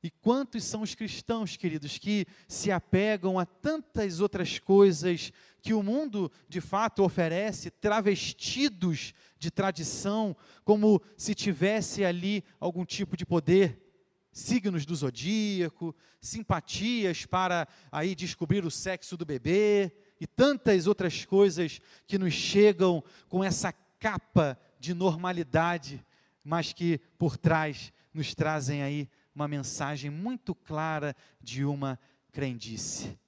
E 0.02 0.10
quantos 0.10 0.64
são 0.64 0.82
os 0.82 0.94
cristãos, 0.94 1.56
queridos, 1.56 1.96
que 1.96 2.26
se 2.46 2.70
apegam 2.70 3.38
a 3.38 3.46
tantas 3.46 4.20
outras 4.20 4.58
coisas 4.58 5.32
que 5.62 5.72
o 5.72 5.82
mundo 5.82 6.30
de 6.46 6.60
fato 6.60 7.02
oferece, 7.02 7.70
travestidos 7.70 9.14
de 9.38 9.50
tradição, 9.50 10.36
como 10.64 11.00
se 11.16 11.34
tivesse 11.34 12.04
ali 12.04 12.44
algum 12.58 12.84
tipo 12.84 13.16
de 13.16 13.24
poder, 13.24 13.89
signos 14.32 14.86
do 14.86 14.94
zodíaco, 14.94 15.94
simpatias 16.20 17.26
para 17.26 17.66
aí 17.90 18.14
descobrir 18.14 18.64
o 18.64 18.70
sexo 18.70 19.16
do 19.16 19.26
bebê, 19.26 19.92
e 20.20 20.26
tantas 20.26 20.86
outras 20.86 21.24
coisas 21.24 21.80
que 22.06 22.18
nos 22.18 22.34
chegam 22.34 23.02
com 23.28 23.42
essa 23.42 23.72
capa 23.72 24.58
de 24.78 24.92
normalidade, 24.92 26.04
mas 26.44 26.72
que 26.72 26.98
por 27.18 27.36
trás 27.36 27.92
nos 28.12 28.34
trazem 28.34 28.82
aí 28.82 29.08
uma 29.34 29.48
mensagem 29.48 30.10
muito 30.10 30.54
clara 30.54 31.16
de 31.40 31.64
uma 31.64 31.98
crendice. 32.32 33.18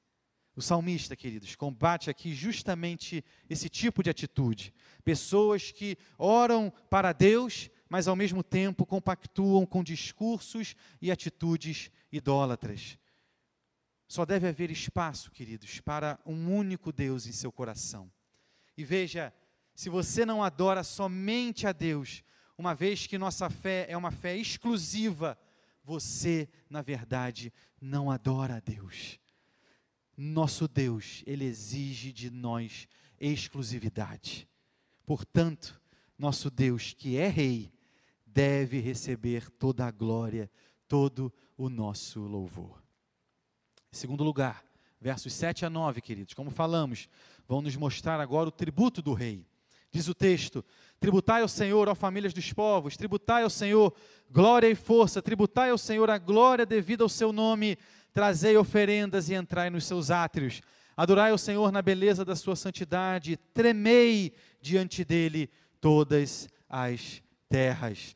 O 0.55 0.61
salmista, 0.61 1.17
queridos, 1.17 1.57
combate 1.57 2.11
aqui 2.11 2.35
justamente 2.35 3.25
esse 3.49 3.71
tipo 3.71 4.03
de 4.03 4.11
atitude. 4.11 4.75
Pessoas 5.03 5.71
que 5.71 5.97
oram 6.19 6.71
para 6.91 7.13
Deus, 7.15 7.71
mas 7.93 8.09
ao 8.09 8.17
mesmo 8.17 8.43
tempo 8.43 8.87
compactuam 8.87 9.67
com 9.67 9.85
discursos 9.85 10.75
e 10.99 11.11
atitudes 11.11 11.91
idólatras. 12.11 12.97
Só 14.09 14.25
deve 14.25 14.49
haver 14.49 14.71
espaço, 14.71 15.31
queridos, 15.31 15.79
para 15.79 16.19
um 16.25 16.57
único 16.57 16.91
Deus 16.91 17.27
em 17.27 17.33
seu 17.33 17.53
coração. 17.53 18.11
E 18.79 18.83
veja, 18.83 19.31
se 19.75 19.91
você 19.91 20.25
não 20.25 20.43
adora 20.43 20.83
somente 20.83 21.67
a 21.67 21.73
Deus, 21.73 22.25
uma 22.57 22.75
vez 22.75 23.07
que 23.07 23.19
nossa 23.19 23.51
fé 23.51 23.85
é 23.87 23.95
uma 23.95 24.11
fé 24.11 24.39
exclusiva, 24.39 25.39
você, 25.85 26.49
na 26.71 26.81
verdade, 26.81 27.53
não 27.79 28.11
adora 28.11 28.57
a 28.57 28.61
Deus. 28.61 29.21
Nosso 30.17 30.67
Deus, 30.67 31.23
ele 31.27 31.45
exige 31.45 32.11
de 32.11 32.31
nós 32.31 32.89
exclusividade. 33.21 34.49
Portanto, 35.05 35.79
nosso 36.19 36.51
Deus, 36.51 36.95
que 36.95 37.19
é 37.19 37.29
Rei, 37.29 37.71
deve 38.33 38.79
receber 38.79 39.51
toda 39.51 39.87
a 39.87 39.91
glória, 39.91 40.51
todo 40.89 41.33
o 41.57 41.69
nosso 41.69 42.21
louvor. 42.21 42.83
Em 43.93 43.97
segundo 43.97 44.25
lugar, 44.25 44.65
versos 45.01 45.33
7 45.33 45.67
a 45.67 45.71
9, 45.71 46.01
queridos, 46.01 46.35
como 46.35 46.51
falamos, 46.51 47.09
vão 47.47 47.61
nos 47.61 47.77
mostrar 47.77 48.21
agora 48.21 48.49
o 48.49 48.53
tributo 48.53 49.03
do 49.03 49.13
Rei. 49.13 49.47
Diz 49.91 50.09
o 50.09 50.15
texto: 50.15 50.65
Tributai 50.99 51.43
ao 51.43 51.49
Senhor, 51.49 51.89
ó 51.89 51.95
famílias 51.95 52.33
dos 52.33 52.53
povos, 52.53 52.97
tributai 52.97 53.43
ao 53.43 53.51
Senhor 53.51 53.95
glória 54.31 54.69
e 54.69 54.75
força, 54.75 55.21
tributai 55.21 55.71
ao 55.71 55.77
Senhor 55.77 56.09
a 56.09 56.17
glória 56.17 56.65
devida 56.65 57.03
ao 57.03 57.09
seu 57.09 57.33
nome 57.33 57.77
Trazei 58.13 58.57
oferendas 58.59 59.31
e 59.31 59.35
entrai 59.35 59.71
nos 59.71 59.87
seus 59.87 60.11
átrios. 60.11 60.61
Adorai 60.95 61.31
ao 61.31 61.39
Senhor 61.39 61.73
na 61.73 61.81
beleza 61.81 62.25
da 62.25 62.37
sua 62.37 62.55
santidade. 62.55 63.39
Tremei 63.55 64.35
diante 64.61 65.03
dele 65.03 65.49
todas 65.81 66.47
as 66.69 67.23
terras. 67.49 68.15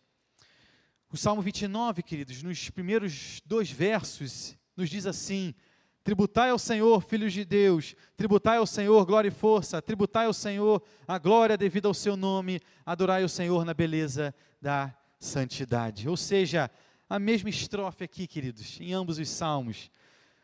O 1.12 1.16
Salmo 1.16 1.40
29, 1.40 2.02
queridos, 2.02 2.42
nos 2.42 2.68
primeiros 2.68 3.40
dois 3.46 3.70
versos, 3.70 4.56
nos 4.76 4.90
diz 4.90 5.06
assim: 5.06 5.54
Tributai 6.02 6.50
ao 6.50 6.58
Senhor, 6.58 7.00
filhos 7.00 7.32
de 7.32 7.44
Deus, 7.44 7.94
tributai 8.16 8.58
ao 8.58 8.66
Senhor 8.66 9.06
glória 9.06 9.28
e 9.28 9.30
força, 9.30 9.80
tributai 9.80 10.26
ao 10.26 10.32
Senhor 10.32 10.82
a 11.06 11.16
glória 11.16 11.56
devida 11.56 11.86
ao 11.86 11.94
seu 11.94 12.16
nome, 12.16 12.60
adorai 12.84 13.22
o 13.22 13.28
Senhor 13.28 13.64
na 13.64 13.72
beleza 13.72 14.34
da 14.60 14.92
santidade. 15.20 16.08
Ou 16.08 16.16
seja, 16.16 16.68
a 17.08 17.20
mesma 17.20 17.50
estrofe 17.50 18.02
aqui, 18.02 18.26
queridos, 18.26 18.80
em 18.80 18.92
ambos 18.92 19.18
os 19.18 19.28
salmos. 19.28 19.90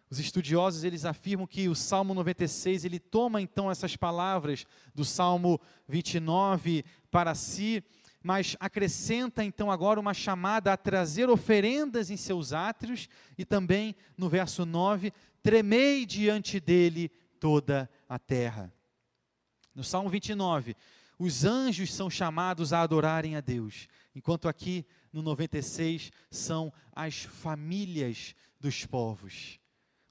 Os 0.09 0.21
estudiosos 0.21 0.85
eles 0.85 1.04
afirmam 1.04 1.47
que 1.47 1.69
o 1.69 1.75
Salmo 1.75 2.14
96 2.14 2.85
ele 2.85 3.00
toma 3.00 3.42
então 3.42 3.69
essas 3.69 3.97
palavras 3.97 4.64
do 4.95 5.04
Salmo 5.04 5.61
29 5.88 6.85
para 7.11 7.35
si, 7.35 7.83
mas 8.22 8.56
acrescenta 8.60 9.42
então 9.42 9.70
agora 9.70 9.98
uma 9.98 10.14
chamada 10.14 10.72
a 10.72 10.76
trazer 10.76 11.28
oferendas 11.28 12.10
em 12.10 12.16
seus 12.16 12.52
átrios 12.52 13.08
e 13.36 13.44
também 13.44 13.94
no 14.16 14.28
verso 14.28 14.64
9, 14.64 15.12
tremei 15.42 16.06
diante 16.06 16.60
dele 16.60 17.10
toda 17.40 17.90
a 18.08 18.18
terra. 18.18 18.72
No 19.74 19.82
Salmo 19.82 20.08
29, 20.08 20.76
os 21.18 21.44
anjos 21.44 21.92
são 21.92 22.10
chamados 22.10 22.72
a 22.72 22.82
adorarem 22.82 23.36
a 23.36 23.40
Deus, 23.40 23.88
enquanto 24.14 24.48
aqui 24.48 24.86
no 25.12 25.22
96 25.22 26.10
são 26.30 26.72
as 26.94 27.22
famílias 27.22 28.34
dos 28.60 28.86
povos. 28.86 29.58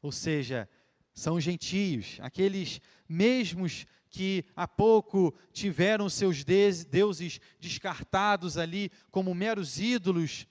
Ou 0.02 0.12
seja, 0.12 0.68
são 1.14 1.40
gentios, 1.40 2.18
aqueles 2.22 2.82
mesmos 3.08 3.86
que 4.12 4.46
há 4.56 4.68
pouco 4.68 5.34
tiveram 5.54 6.10
seus 6.10 6.44
deuses 6.44 7.40
descartados 7.60 8.58
ali 8.58 8.92
como 9.10 9.34
meros 9.34 9.80
ídolos, 9.80 10.46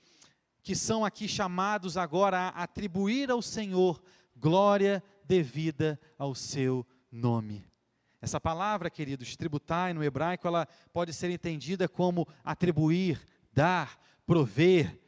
que 0.62 0.74
são 0.74 1.04
aqui 1.04 1.28
chamados 1.28 1.96
agora 1.96 2.38
a 2.38 2.62
atribuir 2.62 3.30
ao 3.30 3.42
Senhor 3.42 4.02
glória 4.34 5.04
devida 5.24 6.00
ao 6.18 6.34
seu 6.34 6.86
nome. 7.12 7.64
Essa 8.22 8.40
palavra, 8.40 8.90
queridos, 8.90 9.36
tributai 9.36 9.92
no 9.92 10.02
hebraico, 10.02 10.46
ela 10.46 10.66
pode 10.92 11.12
ser 11.12 11.30
entendida 11.30 11.88
como 11.88 12.26
atribuir, 12.42 13.20
dar, 13.52 13.98
prover. 14.26 14.98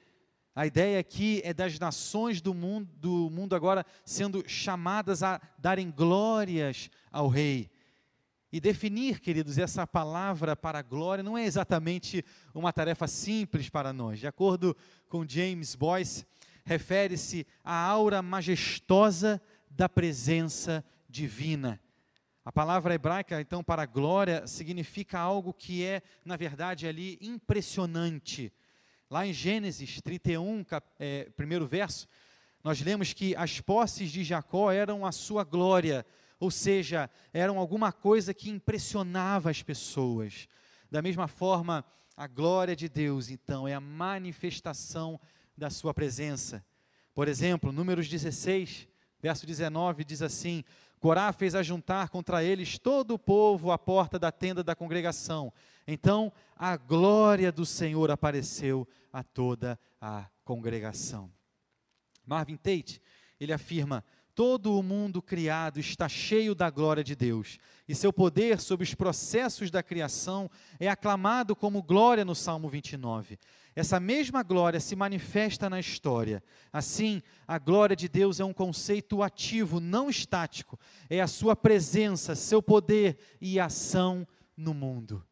A 0.54 0.66
ideia 0.66 1.00
aqui 1.00 1.40
é 1.44 1.54
das 1.54 1.78
nações 1.78 2.42
do 2.42 2.52
mundo, 2.52 2.90
do 2.96 3.30
mundo 3.30 3.56
agora 3.56 3.84
sendo 4.04 4.46
chamadas 4.46 5.22
a 5.22 5.40
darem 5.58 5.90
glórias 5.90 6.90
ao 7.10 7.28
Rei. 7.28 7.70
E 8.52 8.60
definir, 8.60 9.18
queridos, 9.20 9.56
essa 9.56 9.86
palavra 9.86 10.54
para 10.54 10.82
glória 10.82 11.24
não 11.24 11.38
é 11.38 11.44
exatamente 11.44 12.24
uma 12.54 12.72
tarefa 12.72 13.08
simples 13.08 13.70
para 13.70 13.92
nós. 13.92 14.18
De 14.18 14.26
acordo 14.26 14.76
com 15.08 15.26
James 15.26 15.74
Boyce, 15.74 16.26
refere-se 16.64 17.46
à 17.64 17.74
aura 17.74 18.20
majestosa 18.20 19.40
da 19.70 19.88
presença 19.88 20.84
divina. 21.08 21.80
A 22.44 22.52
palavra 22.52 22.94
hebraica, 22.94 23.40
então, 23.40 23.64
para 23.64 23.86
glória, 23.86 24.46
significa 24.46 25.18
algo 25.18 25.54
que 25.54 25.84
é, 25.84 26.02
na 26.24 26.36
verdade, 26.36 26.86
ali 26.86 27.18
impressionante, 27.22 28.52
Lá 29.12 29.26
em 29.26 29.32
Gênesis 29.34 30.00
31, 30.00 30.64
cap, 30.64 30.88
é, 30.98 31.28
primeiro 31.36 31.66
verso, 31.66 32.08
nós 32.64 32.80
lemos 32.80 33.12
que 33.12 33.36
as 33.36 33.60
posses 33.60 34.10
de 34.10 34.24
Jacó 34.24 34.72
eram 34.72 35.04
a 35.04 35.12
sua 35.12 35.44
glória, 35.44 36.06
ou 36.42 36.50
seja, 36.50 37.08
eram 37.32 37.56
alguma 37.56 37.92
coisa 37.92 38.34
que 38.34 38.50
impressionava 38.50 39.48
as 39.48 39.62
pessoas. 39.62 40.48
Da 40.90 41.00
mesma 41.00 41.28
forma, 41.28 41.84
a 42.16 42.26
glória 42.26 42.74
de 42.74 42.88
Deus, 42.88 43.30
então, 43.30 43.68
é 43.68 43.74
a 43.74 43.80
manifestação 43.80 45.20
da 45.56 45.70
sua 45.70 45.94
presença. 45.94 46.64
Por 47.14 47.28
exemplo, 47.28 47.70
Números 47.70 48.08
16, 48.08 48.88
verso 49.20 49.46
19, 49.46 50.02
diz 50.02 50.20
assim: 50.20 50.64
Corá 50.98 51.32
fez 51.32 51.54
ajuntar 51.54 52.08
contra 52.08 52.42
eles 52.42 52.76
todo 52.76 53.14
o 53.14 53.18
povo 53.20 53.70
à 53.70 53.78
porta 53.78 54.18
da 54.18 54.32
tenda 54.32 54.64
da 54.64 54.74
congregação. 54.74 55.52
Então 55.86 56.32
a 56.56 56.76
glória 56.76 57.52
do 57.52 57.64
Senhor 57.64 58.10
apareceu 58.10 58.88
a 59.12 59.22
toda 59.22 59.78
a 60.00 60.26
congregação. 60.44 61.30
Marvin 62.26 62.56
Tate, 62.56 63.00
ele 63.38 63.52
afirma: 63.52 64.04
todo 64.34 64.78
o 64.78 64.82
mundo 64.82 65.20
criado 65.20 65.78
está 65.78 66.08
cheio 66.08 66.54
da 66.54 66.70
glória 66.70 67.04
de 67.04 67.14
Deus, 67.14 67.58
e 67.88 67.94
seu 67.94 68.12
poder 68.12 68.60
sobre 68.60 68.84
os 68.84 68.94
processos 68.94 69.70
da 69.70 69.82
criação 69.82 70.50
é 70.80 70.88
aclamado 70.88 71.54
como 71.54 71.82
glória 71.82 72.24
no 72.24 72.34
Salmo 72.34 72.68
29. 72.68 73.38
Essa 73.74 73.98
mesma 73.98 74.42
glória 74.42 74.78
se 74.80 74.94
manifesta 74.94 75.68
na 75.68 75.80
história. 75.80 76.42
Assim, 76.72 77.22
a 77.46 77.58
glória 77.58 77.96
de 77.96 78.08
Deus 78.08 78.38
é 78.38 78.44
um 78.44 78.52
conceito 78.52 79.22
ativo, 79.22 79.80
não 79.80 80.10
estático. 80.10 80.78
É 81.08 81.20
a 81.20 81.26
sua 81.26 81.56
presença, 81.56 82.34
seu 82.34 82.62
poder 82.62 83.18
e 83.40 83.58
ação 83.58 84.26
no 84.56 84.74
mundo. 84.74 85.24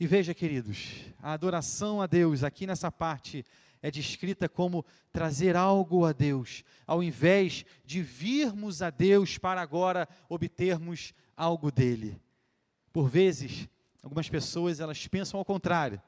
E 0.00 0.06
veja, 0.06 0.34
queridos, 0.34 0.88
a 1.20 1.32
adoração 1.32 2.02
a 2.02 2.08
Deus 2.08 2.42
aqui 2.42 2.66
nessa 2.66 2.90
parte 2.90 3.44
é 3.82 3.90
descrita 3.90 4.48
como 4.48 4.84
trazer 5.10 5.56
algo 5.56 6.06
a 6.06 6.12
Deus, 6.12 6.62
ao 6.86 7.02
invés 7.02 7.66
de 7.84 8.00
virmos 8.00 8.80
a 8.80 8.88
Deus 8.88 9.36
para 9.36 9.60
agora 9.60 10.08
obtermos 10.28 11.12
algo 11.36 11.70
dele. 11.70 12.18
Por 12.92 13.08
vezes, 13.08 13.68
algumas 14.02 14.28
pessoas 14.28 14.80
elas 14.80 15.06
pensam 15.08 15.38
ao 15.38 15.44
contrário 15.44 16.00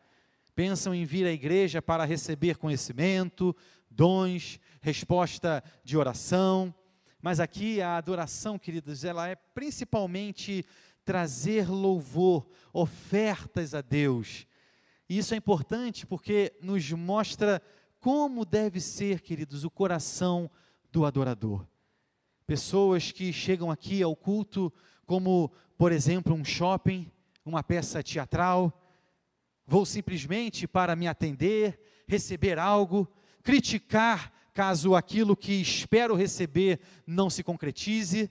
pensam 0.55 0.95
em 0.95 1.05
vir 1.05 1.27
à 1.27 1.33
igreja 1.33 1.83
para 1.83 2.05
receber 2.05 2.57
conhecimento, 2.57 3.55
dons, 3.91 4.61
resposta 4.81 5.63
de 5.83 5.97
oração. 5.97 6.75
Mas 7.21 7.41
aqui 7.41 7.81
a 7.81 7.97
adoração, 7.97 8.59
queridos, 8.59 9.05
ela 9.05 9.29
é 9.29 9.35
principalmente 9.35 10.65
trazer 11.05 11.69
louvor, 11.69 12.47
ofertas 12.73 13.75
a 13.75 13.81
Deus. 13.81 14.47
E 15.15 15.19
isso 15.19 15.33
é 15.33 15.37
importante 15.37 16.05
porque 16.05 16.53
nos 16.61 16.91
mostra 16.91 17.63
como 18.01 18.45
deve 18.45 18.81
ser, 18.81 19.21
queridos, 19.21 19.63
o 19.63 19.71
coração 19.71 20.51
do 20.91 21.07
adorador. 21.07 21.65
Pessoas 22.49 23.13
que 23.13 23.33
chegam 23.33 23.71
aqui 23.71 24.03
ao 24.03 24.17
culto, 24.17 24.73
como, 25.07 25.53
por 25.79 25.93
exemplo, 25.93 26.35
um 26.35 26.45
shopping, 26.45 27.09
uma 27.45 27.63
peça 27.63 28.03
teatral, 28.03 28.77
Vou 29.65 29.87
simplesmente 29.87 30.67
para 30.67 30.97
me 30.97 31.07
atender, 31.07 31.79
receber 32.09 32.59
algo, 32.59 33.09
criticar 33.41 34.33
caso 34.53 34.97
aquilo 34.97 35.37
que 35.37 35.53
espero 35.53 36.17
receber 36.17 36.81
não 37.07 37.31
se 37.31 37.45
concretize. 37.45 38.29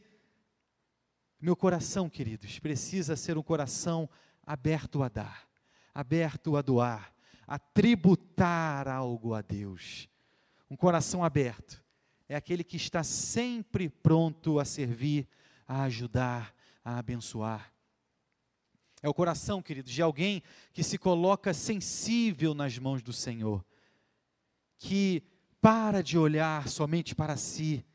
Meu 1.39 1.56
coração, 1.56 2.10
queridos, 2.10 2.60
precisa 2.60 3.15
ser 3.15 3.38
um 3.38 3.41
coração 3.41 4.10
aberto 4.46 5.02
a 5.02 5.08
dar, 5.08 5.48
aberto 5.93 6.56
a 6.56 6.62
doar, 6.62 7.13
a 7.47 7.60
tributar 7.60 8.88
algo 8.88 9.34
a 9.34 9.41
Deus. 9.41 10.10
Um 10.69 10.75
coração 10.75 11.23
aberto 11.23 11.84
é 12.27 12.36
aquele 12.36 12.63
que 12.63 12.77
está 12.77 13.03
sempre 13.03 13.89
pronto 13.89 14.60
a 14.60 14.65
servir, 14.65 15.27
a 15.67 15.84
ajudar, 15.84 16.53
a 16.84 16.97
abençoar. 16.97 17.71
É 19.01 19.10
o 19.10 19.13
coração, 19.13 19.62
queridos, 19.62 19.91
de 19.91 20.01
alguém 20.01 20.41
que 20.71 20.82
se 20.82 20.97
coloca 20.97 21.53
sensível 21.53 22.53
nas 22.53 22.79
mãos 22.79 23.01
do 23.01 23.12
Senhor, 23.12 23.63
que 24.77 25.21
para 25.62 26.01
de 26.01 26.17
olhar 26.17 26.67
somente 26.69 27.13
para 27.13 27.38
si 27.38 27.86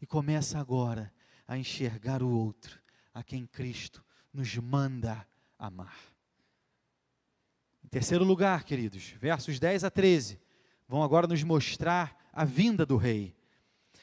e 0.00 0.06
começa 0.06 0.58
agora 0.58 1.12
a 1.46 1.56
enxergar 1.56 2.22
o 2.22 2.28
outro, 2.28 2.80
a 3.14 3.22
quem 3.22 3.46
Cristo 3.46 4.04
nos 4.32 4.56
manda 4.56 5.26
amar. 5.58 6.17
Em 7.88 7.90
terceiro 7.90 8.22
lugar, 8.22 8.64
queridos, 8.64 9.14
versos 9.18 9.58
10 9.58 9.82
a 9.82 9.90
13, 9.90 10.38
vão 10.86 11.02
agora 11.02 11.26
nos 11.26 11.42
mostrar 11.42 12.14
a 12.30 12.44
vinda 12.44 12.84
do 12.84 12.98
Rei. 12.98 13.34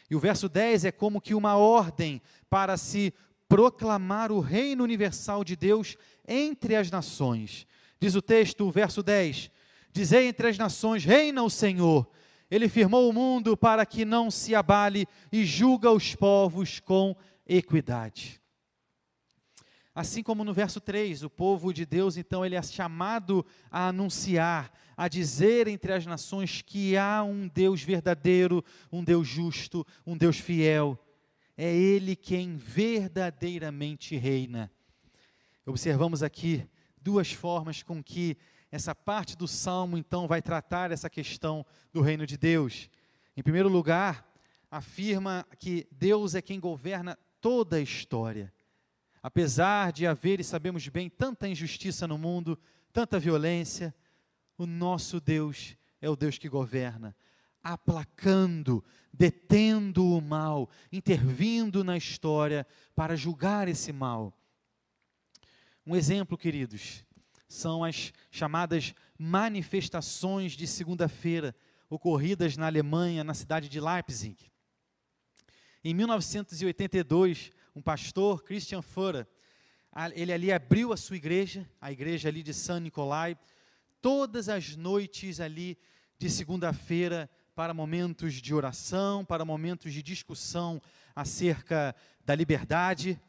E 0.10 0.16
o 0.16 0.20
verso 0.20 0.50
10 0.50 0.86
é 0.86 0.92
como 0.92 1.22
que 1.22 1.36
uma 1.36 1.56
ordem 1.56 2.20
para 2.50 2.78
se 2.78 3.14
proclamar 3.48 4.32
o 4.32 4.40
reino 4.40 4.84
universal 4.84 5.44
de 5.44 5.56
Deus 5.56 5.98
entre 6.28 6.76
as 6.76 6.90
nações. 6.90 7.68
Diz 8.00 8.16
o 8.16 8.24
texto, 8.24 8.66
o 8.66 8.72
verso 8.72 9.04
10: 9.04 9.52
Dizei 9.92 10.30
entre 10.30 10.48
as 10.48 10.58
nações: 10.58 11.06
Reina 11.06 11.44
o 11.44 11.50
Senhor. 11.50 12.10
Ele 12.50 12.68
firmou 12.68 13.08
o 13.08 13.14
mundo 13.14 13.56
para 13.56 13.86
que 13.86 14.04
não 14.04 14.32
se 14.32 14.56
abale 14.56 15.08
e 15.32 15.46
julga 15.46 15.92
os 15.92 16.16
povos 16.16 16.80
com 16.80 17.16
equidade. 17.48 18.42
Assim 19.96 20.22
como 20.22 20.44
no 20.44 20.54
verso 20.54 20.82
3, 20.82 21.24
o 21.24 21.30
povo 21.30 21.72
de 21.72 21.86
Deus, 21.86 22.18
então, 22.18 22.46
ele 22.46 22.56
é 22.56 22.62
chamado 22.62 23.46
a 23.72 23.88
anunciar, 23.88 24.70
a 24.98 25.08
dizer 25.08 25.70
entre 25.70 25.94
as 25.94 26.06
nações 26.06 26.62
que 26.62 26.98
há 26.98 27.24
um 27.24 27.48
Deus 27.48 27.82
verdadeiro, 27.82 28.62
um 28.92 29.02
Deus 29.02 29.26
justo, 29.26 29.88
um 30.06 30.18
Deus 30.18 30.38
fiel. 30.38 31.00
É 31.56 31.74
Ele 31.74 32.14
quem 32.14 32.58
verdadeiramente 32.58 34.18
reina. 34.18 34.70
Observamos 35.66 36.22
aqui 36.22 36.68
duas 37.02 37.32
formas 37.32 37.82
com 37.82 38.04
que 38.04 38.38
essa 38.70 38.94
parte 38.94 39.38
do 39.38 39.48
salmo, 39.48 39.98
então, 39.98 40.28
vai 40.28 40.42
tratar 40.42 40.92
essa 40.92 41.10
questão 41.10 41.66
do 41.94 42.02
reino 42.02 42.28
de 42.28 42.38
Deus. 42.38 42.90
Em 43.38 43.42
primeiro 43.42 43.70
lugar, 43.70 44.30
afirma 44.70 45.48
que 45.58 45.88
Deus 45.90 46.36
é 46.36 46.42
quem 46.42 46.60
governa 46.60 47.18
toda 47.40 47.78
a 47.78 47.82
história. 47.82 48.54
Apesar 49.26 49.92
de 49.92 50.06
haver, 50.06 50.40
e 50.40 50.44
sabemos 50.44 50.88
bem, 50.88 51.10
tanta 51.10 51.48
injustiça 51.48 52.08
no 52.08 52.16
mundo, 52.16 52.60
tanta 52.94 53.20
violência, 53.20 53.92
o 54.56 54.68
nosso 54.68 55.20
Deus 55.20 55.76
é 56.00 56.08
o 56.08 56.16
Deus 56.16 56.38
que 56.38 56.48
governa, 56.48 57.16
aplacando, 57.64 58.86
detendo 59.12 60.06
o 60.16 60.22
mal, 60.22 60.70
intervindo 60.92 61.84
na 61.84 61.98
história 61.98 62.68
para 62.96 63.16
julgar 63.16 63.68
esse 63.68 63.92
mal. 63.92 64.32
Um 65.88 65.96
exemplo, 65.96 66.38
queridos, 66.38 67.04
são 67.48 67.84
as 67.84 68.14
chamadas 68.30 68.94
manifestações 69.18 70.52
de 70.52 70.68
segunda-feira, 70.68 71.56
ocorridas 71.90 72.58
na 72.58 72.68
Alemanha, 72.68 73.24
na 73.24 73.34
cidade 73.34 73.70
de 73.70 73.80
Leipzig. 73.80 74.52
Em 75.88 75.94
1982, 75.94 77.52
um 77.76 77.80
pastor, 77.80 78.42
Christian 78.42 78.82
Fura, 78.82 79.30
ele 80.16 80.34
ali 80.34 80.52
abriu 80.52 80.92
a 80.92 80.98
sua 80.98 81.16
igreja, 81.16 81.70
a 81.80 81.92
igreja 81.92 82.28
ali 82.28 82.42
de 82.42 82.56
San 82.56 82.80
Nicolai, 82.80 83.38
todas 84.02 84.50
as 84.50 84.76
noites 84.76 85.40
ali 85.40 85.78
de 86.18 86.28
segunda-feira 86.28 87.30
para 87.54 87.72
momentos 87.72 88.34
de 88.34 88.52
oração, 88.52 89.24
para 89.24 89.46
momentos 89.46 89.94
de 89.94 90.02
discussão 90.02 90.82
acerca 91.16 91.96
da 92.26 92.34
liberdade. 92.34 93.22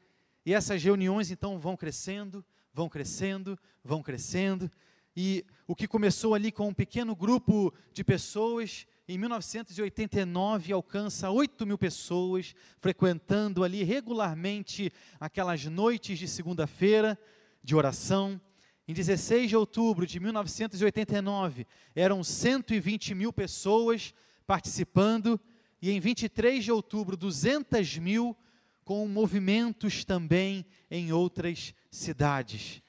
E 0.42 0.54
essas 0.54 0.82
reuniões 0.82 1.30
então 1.30 1.58
vão 1.58 1.76
crescendo, 1.76 2.42
vão 2.72 2.88
crescendo, 2.88 3.58
vão 3.84 4.02
crescendo. 4.02 4.72
E 5.14 5.44
o 5.66 5.76
que 5.76 5.86
começou 5.86 6.32
ali 6.32 6.50
com 6.50 6.68
um 6.68 6.74
pequeno 6.74 7.14
grupo 7.14 7.70
de 7.92 8.02
pessoas 8.02 8.86
em 9.08 9.16
1989 9.16 10.72
alcança 10.72 11.30
8 11.30 11.64
mil 11.64 11.78
pessoas 11.78 12.54
frequentando 12.78 13.62
ali 13.62 13.84
regularmente 13.84 14.92
aquelas 15.20 15.64
noites 15.64 16.18
de 16.18 16.26
segunda-feira 16.26 17.18
de 17.62 17.76
oração. 17.76 18.40
Em 18.88 18.92
16 18.92 19.48
de 19.48 19.56
outubro 19.56 20.06
de 20.06 20.18
1989, 20.18 21.66
eram 21.94 22.24
120 22.24 23.14
mil 23.14 23.32
pessoas 23.32 24.12
participando, 24.46 25.40
e 25.82 25.90
em 25.90 26.00
23 26.00 26.64
de 26.64 26.72
outubro, 26.72 27.16
200 27.16 27.98
mil, 27.98 28.36
com 28.84 29.06
movimentos 29.08 30.04
também 30.04 30.64
em 30.88 31.12
outras 31.12 31.74
cidades. 31.90 32.80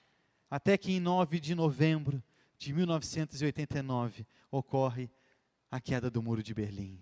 Até 0.49 0.77
que 0.77 0.93
em 0.93 0.99
9 0.99 1.39
de 1.39 1.55
novembro 1.55 2.23
de 2.57 2.71
1989 2.73 4.25
ocorre 4.51 5.09
a 5.69 5.79
queda 5.79 6.09
do 6.09 6.21
Muro 6.21 6.41
de 6.41 6.53
Berlim. 6.53 7.01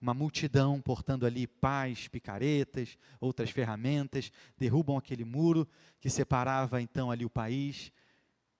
Uma 0.00 0.14
multidão 0.14 0.80
portando 0.80 1.24
ali 1.24 1.46
pás, 1.46 2.08
picaretas, 2.08 2.98
outras 3.20 3.50
ferramentas, 3.50 4.30
derrubam 4.56 4.96
aquele 4.96 5.24
muro 5.24 5.66
que 5.98 6.10
separava 6.10 6.82
então 6.82 7.10
ali 7.10 7.24
o 7.24 7.30
país, 7.30 7.90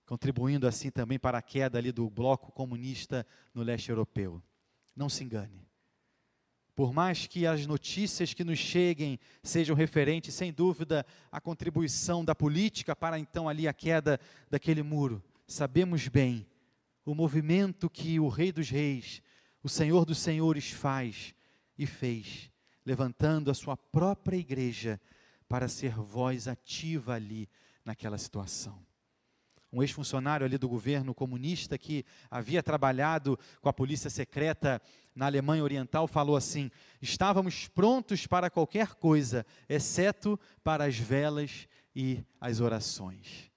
contribuindo 0.07 0.67
assim 0.67 0.91
também 0.91 1.19
para 1.19 1.39
a 1.39 1.43
queda 1.43 1.79
ali 1.79 1.93
do 1.93 2.09
bloco 2.09 2.51
comunista 2.53 3.27
no 3.53 3.63
leste 3.63 3.91
europeu. 3.91 4.43
Não 4.97 5.09
se 5.09 5.23
engane. 5.23 5.65
Por 6.75 6.93
mais 6.93 7.27
que 7.27 7.47
as 7.47 7.67
notícias 7.67 8.35
que 8.35 8.43
nos 8.43 8.59
cheguem 8.59 9.19
sejam 9.43 9.77
referentes, 9.77 10.35
sem 10.35 10.53
dúvida, 10.53 11.07
à 11.31 11.41
contribuição 11.41 12.25
da 12.25 12.35
política 12.35 12.97
para 12.97 13.19
então 13.19 13.49
ali 13.49 13.69
a 13.69 13.73
queda 13.73 14.19
daquele 14.51 14.83
muro, 14.83 15.23
sabemos 15.47 16.09
bem 16.09 16.47
o 17.05 17.15
movimento 17.15 17.89
que 17.89 18.19
o 18.19 18.29
Rei 18.29 18.51
dos 18.51 18.71
Reis, 18.71 19.23
o 19.65 19.69
Senhor 19.69 20.05
dos 20.05 20.19
Senhores 20.19 20.71
faz 20.71 21.35
e 21.79 21.87
fez, 21.87 22.51
levantando 22.85 23.51
a 23.51 23.55
sua 23.55 23.79
própria 23.79 24.37
igreja 24.37 25.01
para 25.49 25.69
ser 25.69 25.95
voz 25.95 26.47
ativa 26.47 27.15
ali 27.15 27.49
naquela 27.83 28.19
situação. 28.19 28.79
Um 29.73 29.83
ex-funcionário 29.83 30.45
ali 30.45 30.59
do 30.59 30.69
governo 30.69 31.15
comunista 31.15 31.79
que 31.79 32.05
havia 32.31 32.63
trabalhado 32.63 33.39
com 33.63 33.69
a 33.69 33.73
polícia 33.73 34.11
secreta 34.11 34.81
na 35.15 35.27
Alemanha 35.27 35.65
Oriental 35.65 36.07
falou 36.07 36.37
assim: 36.37 36.71
estávamos 37.01 37.67
prontos 37.67 38.27
para 38.27 38.51
qualquer 38.51 38.95
coisa, 38.95 39.47
exceto 39.67 40.39
para 40.63 40.85
as 40.85 40.99
velas 40.99 41.67
e 41.97 42.23
as 42.39 42.61
orações. 42.61 43.51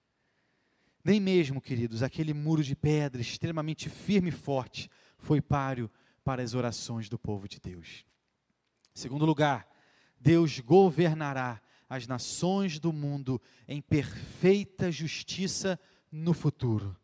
Nem 1.04 1.20
mesmo, 1.20 1.62
queridos, 1.62 2.02
aquele 2.02 2.34
muro 2.34 2.64
de 2.64 2.76
pedra 2.76 3.22
extremamente 3.22 3.90
firme 3.90 4.30
e 4.30 4.32
forte 4.32 4.90
foi 5.18 5.42
páreo 5.42 5.90
para 6.28 6.44
as 6.44 6.54
orações 6.54 7.08
do 7.08 7.18
povo 7.18 7.48
de 7.48 7.58
Deus. 7.58 8.04
Segundo 8.94 9.26
lugar, 9.26 9.66
Deus 10.20 10.60
governará 10.60 11.62
as 11.88 12.06
nações 12.06 12.80
do 12.80 12.92
mundo 12.92 13.42
em 13.66 13.80
perfeita 13.80 14.92
justiça 14.92 15.80
no 16.12 16.34
futuro. 16.34 16.98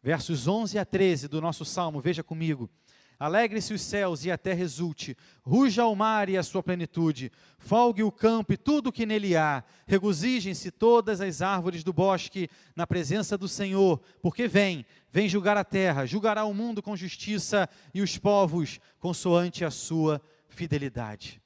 Versos 0.00 0.46
11 0.46 0.78
a 0.78 0.84
13 0.84 1.26
do 1.26 1.40
nosso 1.40 1.64
salmo, 1.64 2.00
veja 2.00 2.22
comigo. 2.22 2.70
Alegre-se 3.18 3.72
os 3.72 3.80
céus 3.80 4.24
e 4.24 4.30
a 4.30 4.36
terra 4.36 4.62
exulte, 4.62 5.16
ruja 5.42 5.86
o 5.86 5.94
mar 5.94 6.28
e 6.28 6.36
a 6.36 6.42
sua 6.42 6.62
plenitude, 6.62 7.30
folgue 7.58 8.02
o 8.02 8.10
campo 8.10 8.52
e 8.52 8.56
tudo 8.56 8.88
o 8.88 8.92
que 8.92 9.06
nele 9.06 9.36
há, 9.36 9.62
regozijem-se 9.86 10.70
todas 10.70 11.20
as 11.20 11.40
árvores 11.40 11.84
do 11.84 11.92
bosque 11.92 12.48
na 12.74 12.86
presença 12.86 13.38
do 13.38 13.46
Senhor, 13.46 14.00
porque 14.20 14.48
vem, 14.48 14.84
vem 15.12 15.28
julgar 15.28 15.56
a 15.56 15.64
terra, 15.64 16.06
julgará 16.06 16.44
o 16.44 16.52
mundo 16.52 16.82
com 16.82 16.96
justiça 16.96 17.68
e 17.94 18.02
os 18.02 18.18
povos 18.18 18.80
consoante 18.98 19.64
a 19.64 19.70
sua 19.70 20.20
fidelidade. 20.48 21.40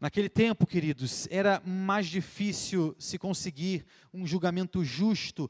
Naquele 0.00 0.28
tempo, 0.28 0.66
queridos, 0.66 1.28
era 1.30 1.62
mais 1.64 2.08
difícil 2.08 2.96
se 2.98 3.18
conseguir 3.18 3.86
um 4.12 4.26
julgamento 4.26 4.82
justo, 4.82 5.48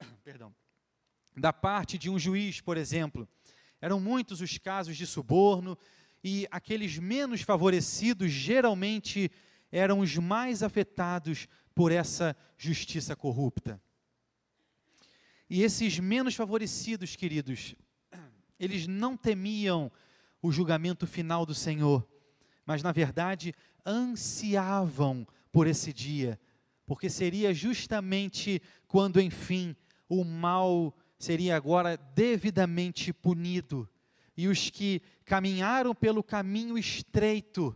perdão, 0.24 0.54
da 1.36 1.52
parte 1.52 1.98
de 1.98 2.08
um 2.08 2.18
juiz, 2.18 2.60
por 2.60 2.78
exemplo. 2.78 3.28
Eram 3.80 4.00
muitos 4.00 4.40
os 4.40 4.58
casos 4.58 4.96
de 4.96 5.06
suborno 5.06 5.76
e 6.22 6.46
aqueles 6.50 6.98
menos 6.98 7.42
favorecidos 7.42 8.30
geralmente 8.30 9.30
eram 9.70 10.00
os 10.00 10.16
mais 10.16 10.62
afetados 10.62 11.46
por 11.74 11.92
essa 11.92 12.36
justiça 12.56 13.14
corrupta. 13.14 13.80
E 15.48 15.62
esses 15.62 15.98
menos 15.98 16.34
favorecidos, 16.34 17.14
queridos, 17.14 17.76
eles 18.58 18.86
não 18.86 19.16
temiam 19.16 19.92
o 20.42 20.50
julgamento 20.50 21.06
final 21.06 21.46
do 21.46 21.54
Senhor, 21.54 22.06
mas 22.64 22.82
na 22.82 22.92
verdade 22.92 23.54
ansiavam 23.84 25.26
por 25.52 25.66
esse 25.66 25.92
dia, 25.92 26.40
porque 26.84 27.08
seria 27.08 27.54
justamente 27.54 28.60
quando, 28.88 29.20
enfim, 29.20 29.76
o 30.08 30.24
mal 30.24 30.96
seria 31.18 31.56
agora 31.56 31.96
devidamente 31.96 33.12
punido, 33.12 33.88
e 34.36 34.48
os 34.48 34.70
que 34.70 35.00
caminharam 35.24 35.94
pelo 35.94 36.22
caminho 36.22 36.76
estreito 36.76 37.74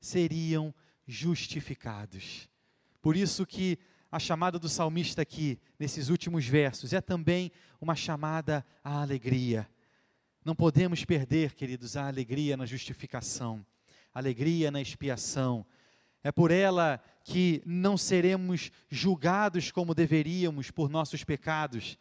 seriam 0.00 0.74
justificados. 1.06 2.48
Por 3.00 3.16
isso 3.16 3.46
que 3.46 3.78
a 4.10 4.18
chamada 4.18 4.58
do 4.58 4.68
salmista 4.68 5.22
aqui, 5.22 5.58
nesses 5.78 6.10
últimos 6.10 6.46
versos, 6.46 6.92
é 6.92 7.00
também 7.00 7.50
uma 7.80 7.94
chamada 7.94 8.64
à 8.84 9.00
alegria. 9.00 9.66
Não 10.44 10.54
podemos 10.54 11.04
perder, 11.04 11.54
queridos, 11.54 11.96
a 11.96 12.06
alegria 12.06 12.56
na 12.56 12.66
justificação, 12.66 13.64
alegria 14.12 14.70
na 14.70 14.82
expiação. 14.82 15.64
É 16.22 16.30
por 16.30 16.50
ela 16.50 17.02
que 17.24 17.62
não 17.64 17.96
seremos 17.96 18.70
julgados 18.90 19.70
como 19.70 19.94
deveríamos 19.94 20.70
por 20.70 20.90
nossos 20.90 21.24
pecados. 21.24 21.96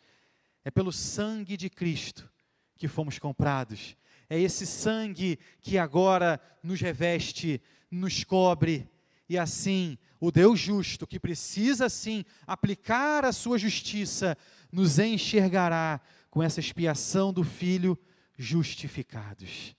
É 0.63 0.71
pelo 0.71 0.91
sangue 0.91 1.57
de 1.57 1.69
Cristo 1.69 2.29
que 2.77 2.87
fomos 2.87 3.19
comprados. 3.19 3.95
É 4.29 4.39
esse 4.39 4.65
sangue 4.65 5.37
que 5.59 5.77
agora 5.77 6.41
nos 6.63 6.81
reveste, 6.81 7.61
nos 7.91 8.23
cobre, 8.23 8.89
e 9.27 9.37
assim 9.37 9.97
o 10.19 10.31
Deus 10.31 10.59
justo, 10.59 11.07
que 11.07 11.19
precisa 11.19 11.89
sim 11.89 12.23
aplicar 12.45 13.25
a 13.25 13.31
sua 13.31 13.57
justiça, 13.57 14.37
nos 14.71 14.99
enxergará 14.99 15.99
com 16.29 16.41
essa 16.41 16.59
expiação 16.59 17.33
do 17.33 17.43
Filho 17.43 17.97
justificados. 18.37 19.75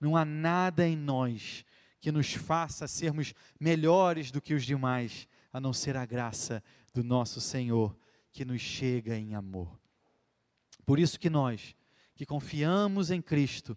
Não 0.00 0.16
há 0.16 0.24
nada 0.24 0.86
em 0.86 0.96
nós 0.96 1.64
que 2.00 2.12
nos 2.12 2.32
faça 2.32 2.86
sermos 2.86 3.34
melhores 3.58 4.30
do 4.30 4.40
que 4.40 4.54
os 4.54 4.64
demais, 4.64 5.26
a 5.52 5.60
não 5.60 5.72
ser 5.72 5.96
a 5.96 6.06
graça 6.06 6.62
do 6.94 7.02
nosso 7.02 7.40
Senhor 7.40 7.96
que 8.30 8.44
nos 8.44 8.60
chega 8.60 9.16
em 9.16 9.34
amor. 9.34 9.78
Por 10.88 10.98
isso 10.98 11.20
que 11.20 11.28
nós, 11.28 11.76
que 12.14 12.24
confiamos 12.24 13.10
em 13.10 13.20
Cristo, 13.20 13.76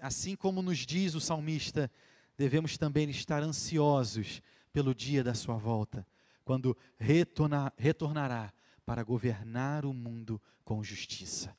assim 0.00 0.34
como 0.34 0.62
nos 0.62 0.78
diz 0.78 1.14
o 1.14 1.20
salmista, 1.20 1.90
devemos 2.34 2.78
também 2.78 3.10
estar 3.10 3.42
ansiosos 3.42 4.40
pelo 4.72 4.94
dia 4.94 5.22
da 5.22 5.34
sua 5.34 5.58
volta, 5.58 6.06
quando 6.46 6.74
retornar, 6.98 7.74
retornará 7.76 8.50
para 8.86 9.02
governar 9.02 9.84
o 9.84 9.92
mundo 9.92 10.40
com 10.64 10.82
justiça. 10.82 11.54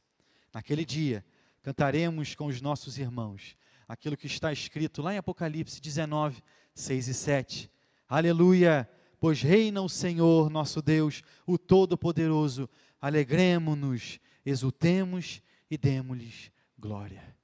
Naquele 0.52 0.84
dia, 0.84 1.24
cantaremos 1.62 2.34
com 2.34 2.48
os 2.48 2.60
nossos 2.60 2.98
irmãos 2.98 3.56
aquilo 3.88 4.18
que 4.18 4.26
está 4.26 4.52
escrito 4.52 5.04
lá 5.04 5.14
em 5.14 5.20
Apocalipse 5.20 5.80
19, 5.80 6.42
6 6.74 7.08
e 7.08 7.14
7. 7.14 7.72
Aleluia! 8.10 8.90
Pois 9.20 9.44
reina 9.44 9.80
o 9.80 9.90
Senhor 9.90 10.50
nosso 10.50 10.82
Deus, 10.82 11.22
o 11.46 11.56
Todo-Poderoso. 11.56 12.68
Alegremos-nos, 13.00 14.20
exultemos 14.46 15.42
e 15.70 15.78
demos-lhes 15.78 16.52
glória. 16.78 17.36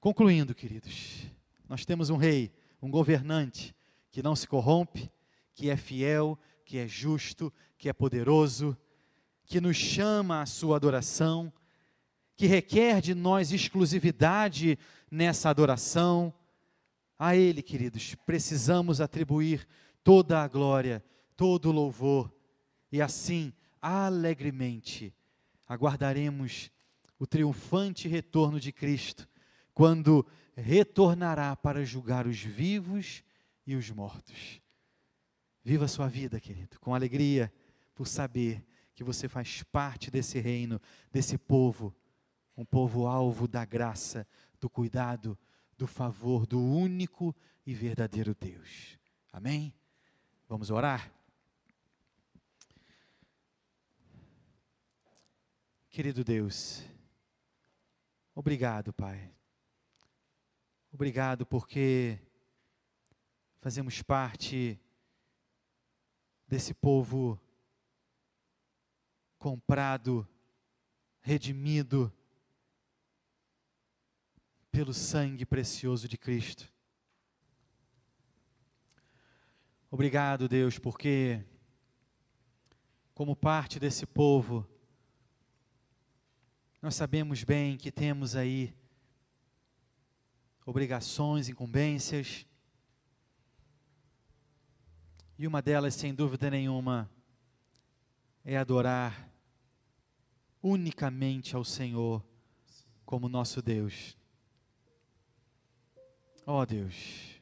Concluindo, 0.00 0.54
queridos, 0.54 1.26
nós 1.68 1.84
temos 1.84 2.10
um 2.10 2.16
rei, 2.16 2.52
um 2.80 2.90
governante 2.90 3.74
que 4.10 4.22
não 4.22 4.34
se 4.34 4.48
corrompe, 4.48 5.10
que 5.54 5.70
é 5.70 5.76
fiel, 5.76 6.38
que 6.64 6.78
é 6.78 6.88
justo, 6.88 7.52
que 7.76 7.88
é 7.88 7.92
poderoso, 7.92 8.76
que 9.44 9.60
nos 9.60 9.76
chama 9.76 10.40
à 10.40 10.46
sua 10.46 10.76
adoração, 10.76 11.52
que 12.36 12.46
requer 12.46 13.00
de 13.00 13.14
nós 13.14 13.52
exclusividade 13.52 14.78
nessa 15.10 15.50
adoração. 15.50 16.32
A 17.18 17.36
Ele, 17.36 17.62
queridos, 17.62 18.14
precisamos 18.14 19.00
atribuir 19.00 19.66
toda 20.02 20.42
a 20.42 20.48
glória, 20.48 21.04
todo 21.36 21.68
o 21.68 21.72
louvor, 21.72 22.32
e 22.90 23.02
assim, 23.02 23.52
alegremente, 23.80 25.14
aguardaremos 25.70 26.68
o 27.16 27.24
triunfante 27.24 28.08
retorno 28.08 28.58
de 28.58 28.72
Cristo, 28.72 29.28
quando 29.72 30.26
retornará 30.56 31.54
para 31.54 31.84
julgar 31.84 32.26
os 32.26 32.40
vivos 32.40 33.22
e 33.64 33.76
os 33.76 33.88
mortos. 33.88 34.60
Viva 35.62 35.84
a 35.84 35.88
sua 35.88 36.08
vida, 36.08 36.40
querido, 36.40 36.80
com 36.80 36.92
alegria, 36.92 37.52
por 37.94 38.08
saber 38.08 38.66
que 38.96 39.04
você 39.04 39.28
faz 39.28 39.62
parte 39.62 40.10
desse 40.10 40.40
reino, 40.40 40.80
desse 41.12 41.38
povo, 41.38 41.94
um 42.56 42.64
povo 42.64 43.06
alvo 43.06 43.46
da 43.46 43.64
graça, 43.64 44.26
do 44.60 44.68
cuidado, 44.68 45.38
do 45.78 45.86
favor 45.86 46.46
do 46.46 46.60
único 46.60 47.34
e 47.64 47.72
verdadeiro 47.72 48.34
Deus. 48.34 48.98
Amém? 49.32 49.72
Vamos 50.48 50.68
orar? 50.68 51.12
Querido 56.00 56.24
Deus, 56.24 56.82
Obrigado, 58.34 58.90
Pai. 58.90 59.30
Obrigado 60.90 61.44
porque 61.44 62.18
fazemos 63.60 64.00
parte 64.00 64.80
desse 66.48 66.72
povo 66.72 67.38
comprado, 69.38 70.26
redimido 71.20 72.10
pelo 74.72 74.94
sangue 74.94 75.44
precioso 75.44 76.08
de 76.08 76.16
Cristo. 76.16 76.72
Obrigado, 79.90 80.48
Deus, 80.48 80.78
porque, 80.78 81.44
como 83.12 83.36
parte 83.36 83.78
desse 83.78 84.06
povo, 84.06 84.66
nós 86.82 86.94
sabemos 86.94 87.44
bem 87.44 87.76
que 87.76 87.92
temos 87.92 88.34
aí 88.34 88.74
obrigações, 90.64 91.48
incumbências, 91.48 92.46
e 95.38 95.46
uma 95.46 95.60
delas, 95.60 95.94
sem 95.94 96.14
dúvida 96.14 96.48
nenhuma, 96.50 97.10
é 98.42 98.56
adorar 98.56 99.30
unicamente 100.62 101.54
ao 101.54 101.64
Senhor 101.64 102.24
como 103.04 103.28
nosso 103.28 103.60
Deus. 103.60 104.16
Ó 106.46 106.62
oh 106.62 106.66
Deus, 106.66 107.40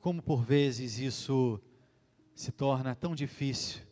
como 0.00 0.22
por 0.22 0.42
vezes 0.42 0.98
isso 0.98 1.60
se 2.34 2.50
torna 2.52 2.94
tão 2.94 3.14
difícil, 3.14 3.82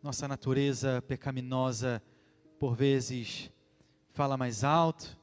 nossa 0.00 0.28
natureza 0.28 1.02
pecaminosa 1.02 2.00
por 2.58 2.74
vezes 2.74 3.50
fala 4.10 4.36
mais 4.36 4.64
alto, 4.64 5.16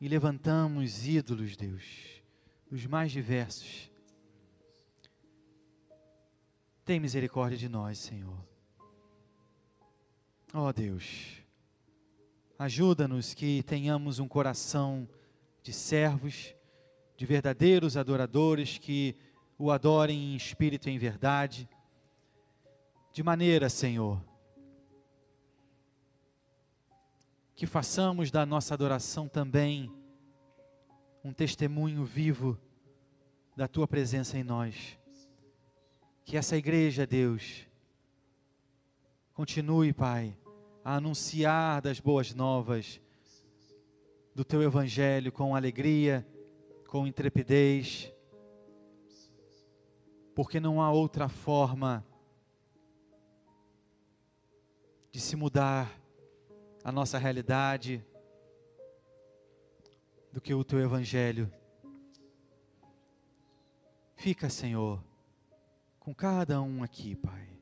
e 0.00 0.08
levantamos 0.08 1.06
ídolos, 1.06 1.56
Deus, 1.56 2.22
os 2.70 2.84
mais 2.86 3.10
diversos. 3.10 3.90
Tem 6.84 7.00
misericórdia 7.00 7.56
de 7.56 7.68
nós, 7.68 7.98
Senhor. 7.98 8.38
Ó 10.52 10.68
oh, 10.68 10.72
Deus, 10.72 11.42
ajuda-nos 12.58 13.34
que 13.34 13.62
tenhamos 13.62 14.18
um 14.18 14.28
coração 14.28 15.08
de 15.62 15.72
servos, 15.72 16.54
de 17.16 17.26
verdadeiros 17.26 17.96
adoradores 17.96 18.78
que 18.78 19.16
o 19.58 19.70
adorem 19.70 20.32
em 20.32 20.36
espírito 20.36 20.88
e 20.88 20.92
em 20.92 20.98
verdade, 20.98 21.68
de 23.12 23.22
maneira, 23.22 23.68
Senhor, 23.70 24.22
que 27.56 27.66
façamos 27.66 28.30
da 28.30 28.44
nossa 28.44 28.74
adoração 28.74 29.26
também 29.26 29.90
um 31.24 31.32
testemunho 31.32 32.04
vivo 32.04 32.60
da 33.56 33.66
tua 33.66 33.88
presença 33.88 34.36
em 34.36 34.44
nós. 34.44 34.98
Que 36.22 36.36
essa 36.36 36.54
igreja, 36.54 37.06
Deus, 37.06 37.66
continue, 39.32 39.94
Pai, 39.94 40.36
a 40.84 40.96
anunciar 40.96 41.80
das 41.80 41.98
boas 41.98 42.34
novas 42.34 43.00
do 44.34 44.44
teu 44.44 44.62
evangelho 44.62 45.32
com 45.32 45.56
alegria, 45.56 46.28
com 46.88 47.06
intrepidez, 47.06 48.12
porque 50.34 50.60
não 50.60 50.82
há 50.82 50.92
outra 50.92 51.26
forma 51.26 52.06
de 55.10 55.18
se 55.18 55.34
mudar 55.34 56.05
a 56.86 56.92
nossa 56.92 57.18
realidade 57.18 58.00
do 60.30 60.40
que 60.40 60.54
o 60.54 60.62
teu 60.62 60.78
evangelho. 60.78 61.52
Fica, 64.14 64.48
Senhor, 64.48 65.02
com 65.98 66.14
cada 66.14 66.62
um 66.62 66.84
aqui, 66.84 67.16
Pai. 67.16 67.60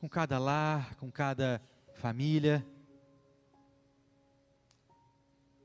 Com 0.00 0.08
cada 0.08 0.38
lar, 0.38 0.94
com 0.94 1.12
cada 1.12 1.60
família, 1.92 2.66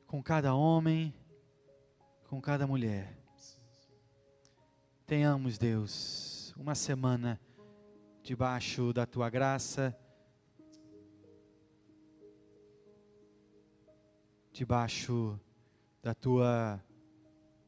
com 0.06 0.21
cada 0.21 0.54
homem, 0.54 1.13
com 2.28 2.41
cada 2.41 2.67
mulher. 2.67 3.17
Tenhamos, 5.08 5.58
Deus, 5.58 6.54
uma 6.58 6.75
semana 6.75 7.39
debaixo 8.21 8.91
da 8.91 9.06
tua 9.06 9.30
graça 9.30 9.97
debaixo 14.55 15.37
da 16.01 16.13
tua 16.13 16.81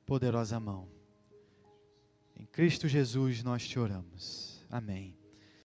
poderosa 0.05 0.57
mão. 0.57 0.87
Em 2.33 2.45
Cristo 2.45 2.87
Jesus 2.87 3.43
nós 3.43 3.67
te 3.67 3.77
oramos. 3.77 4.65
Amém. 4.69 5.16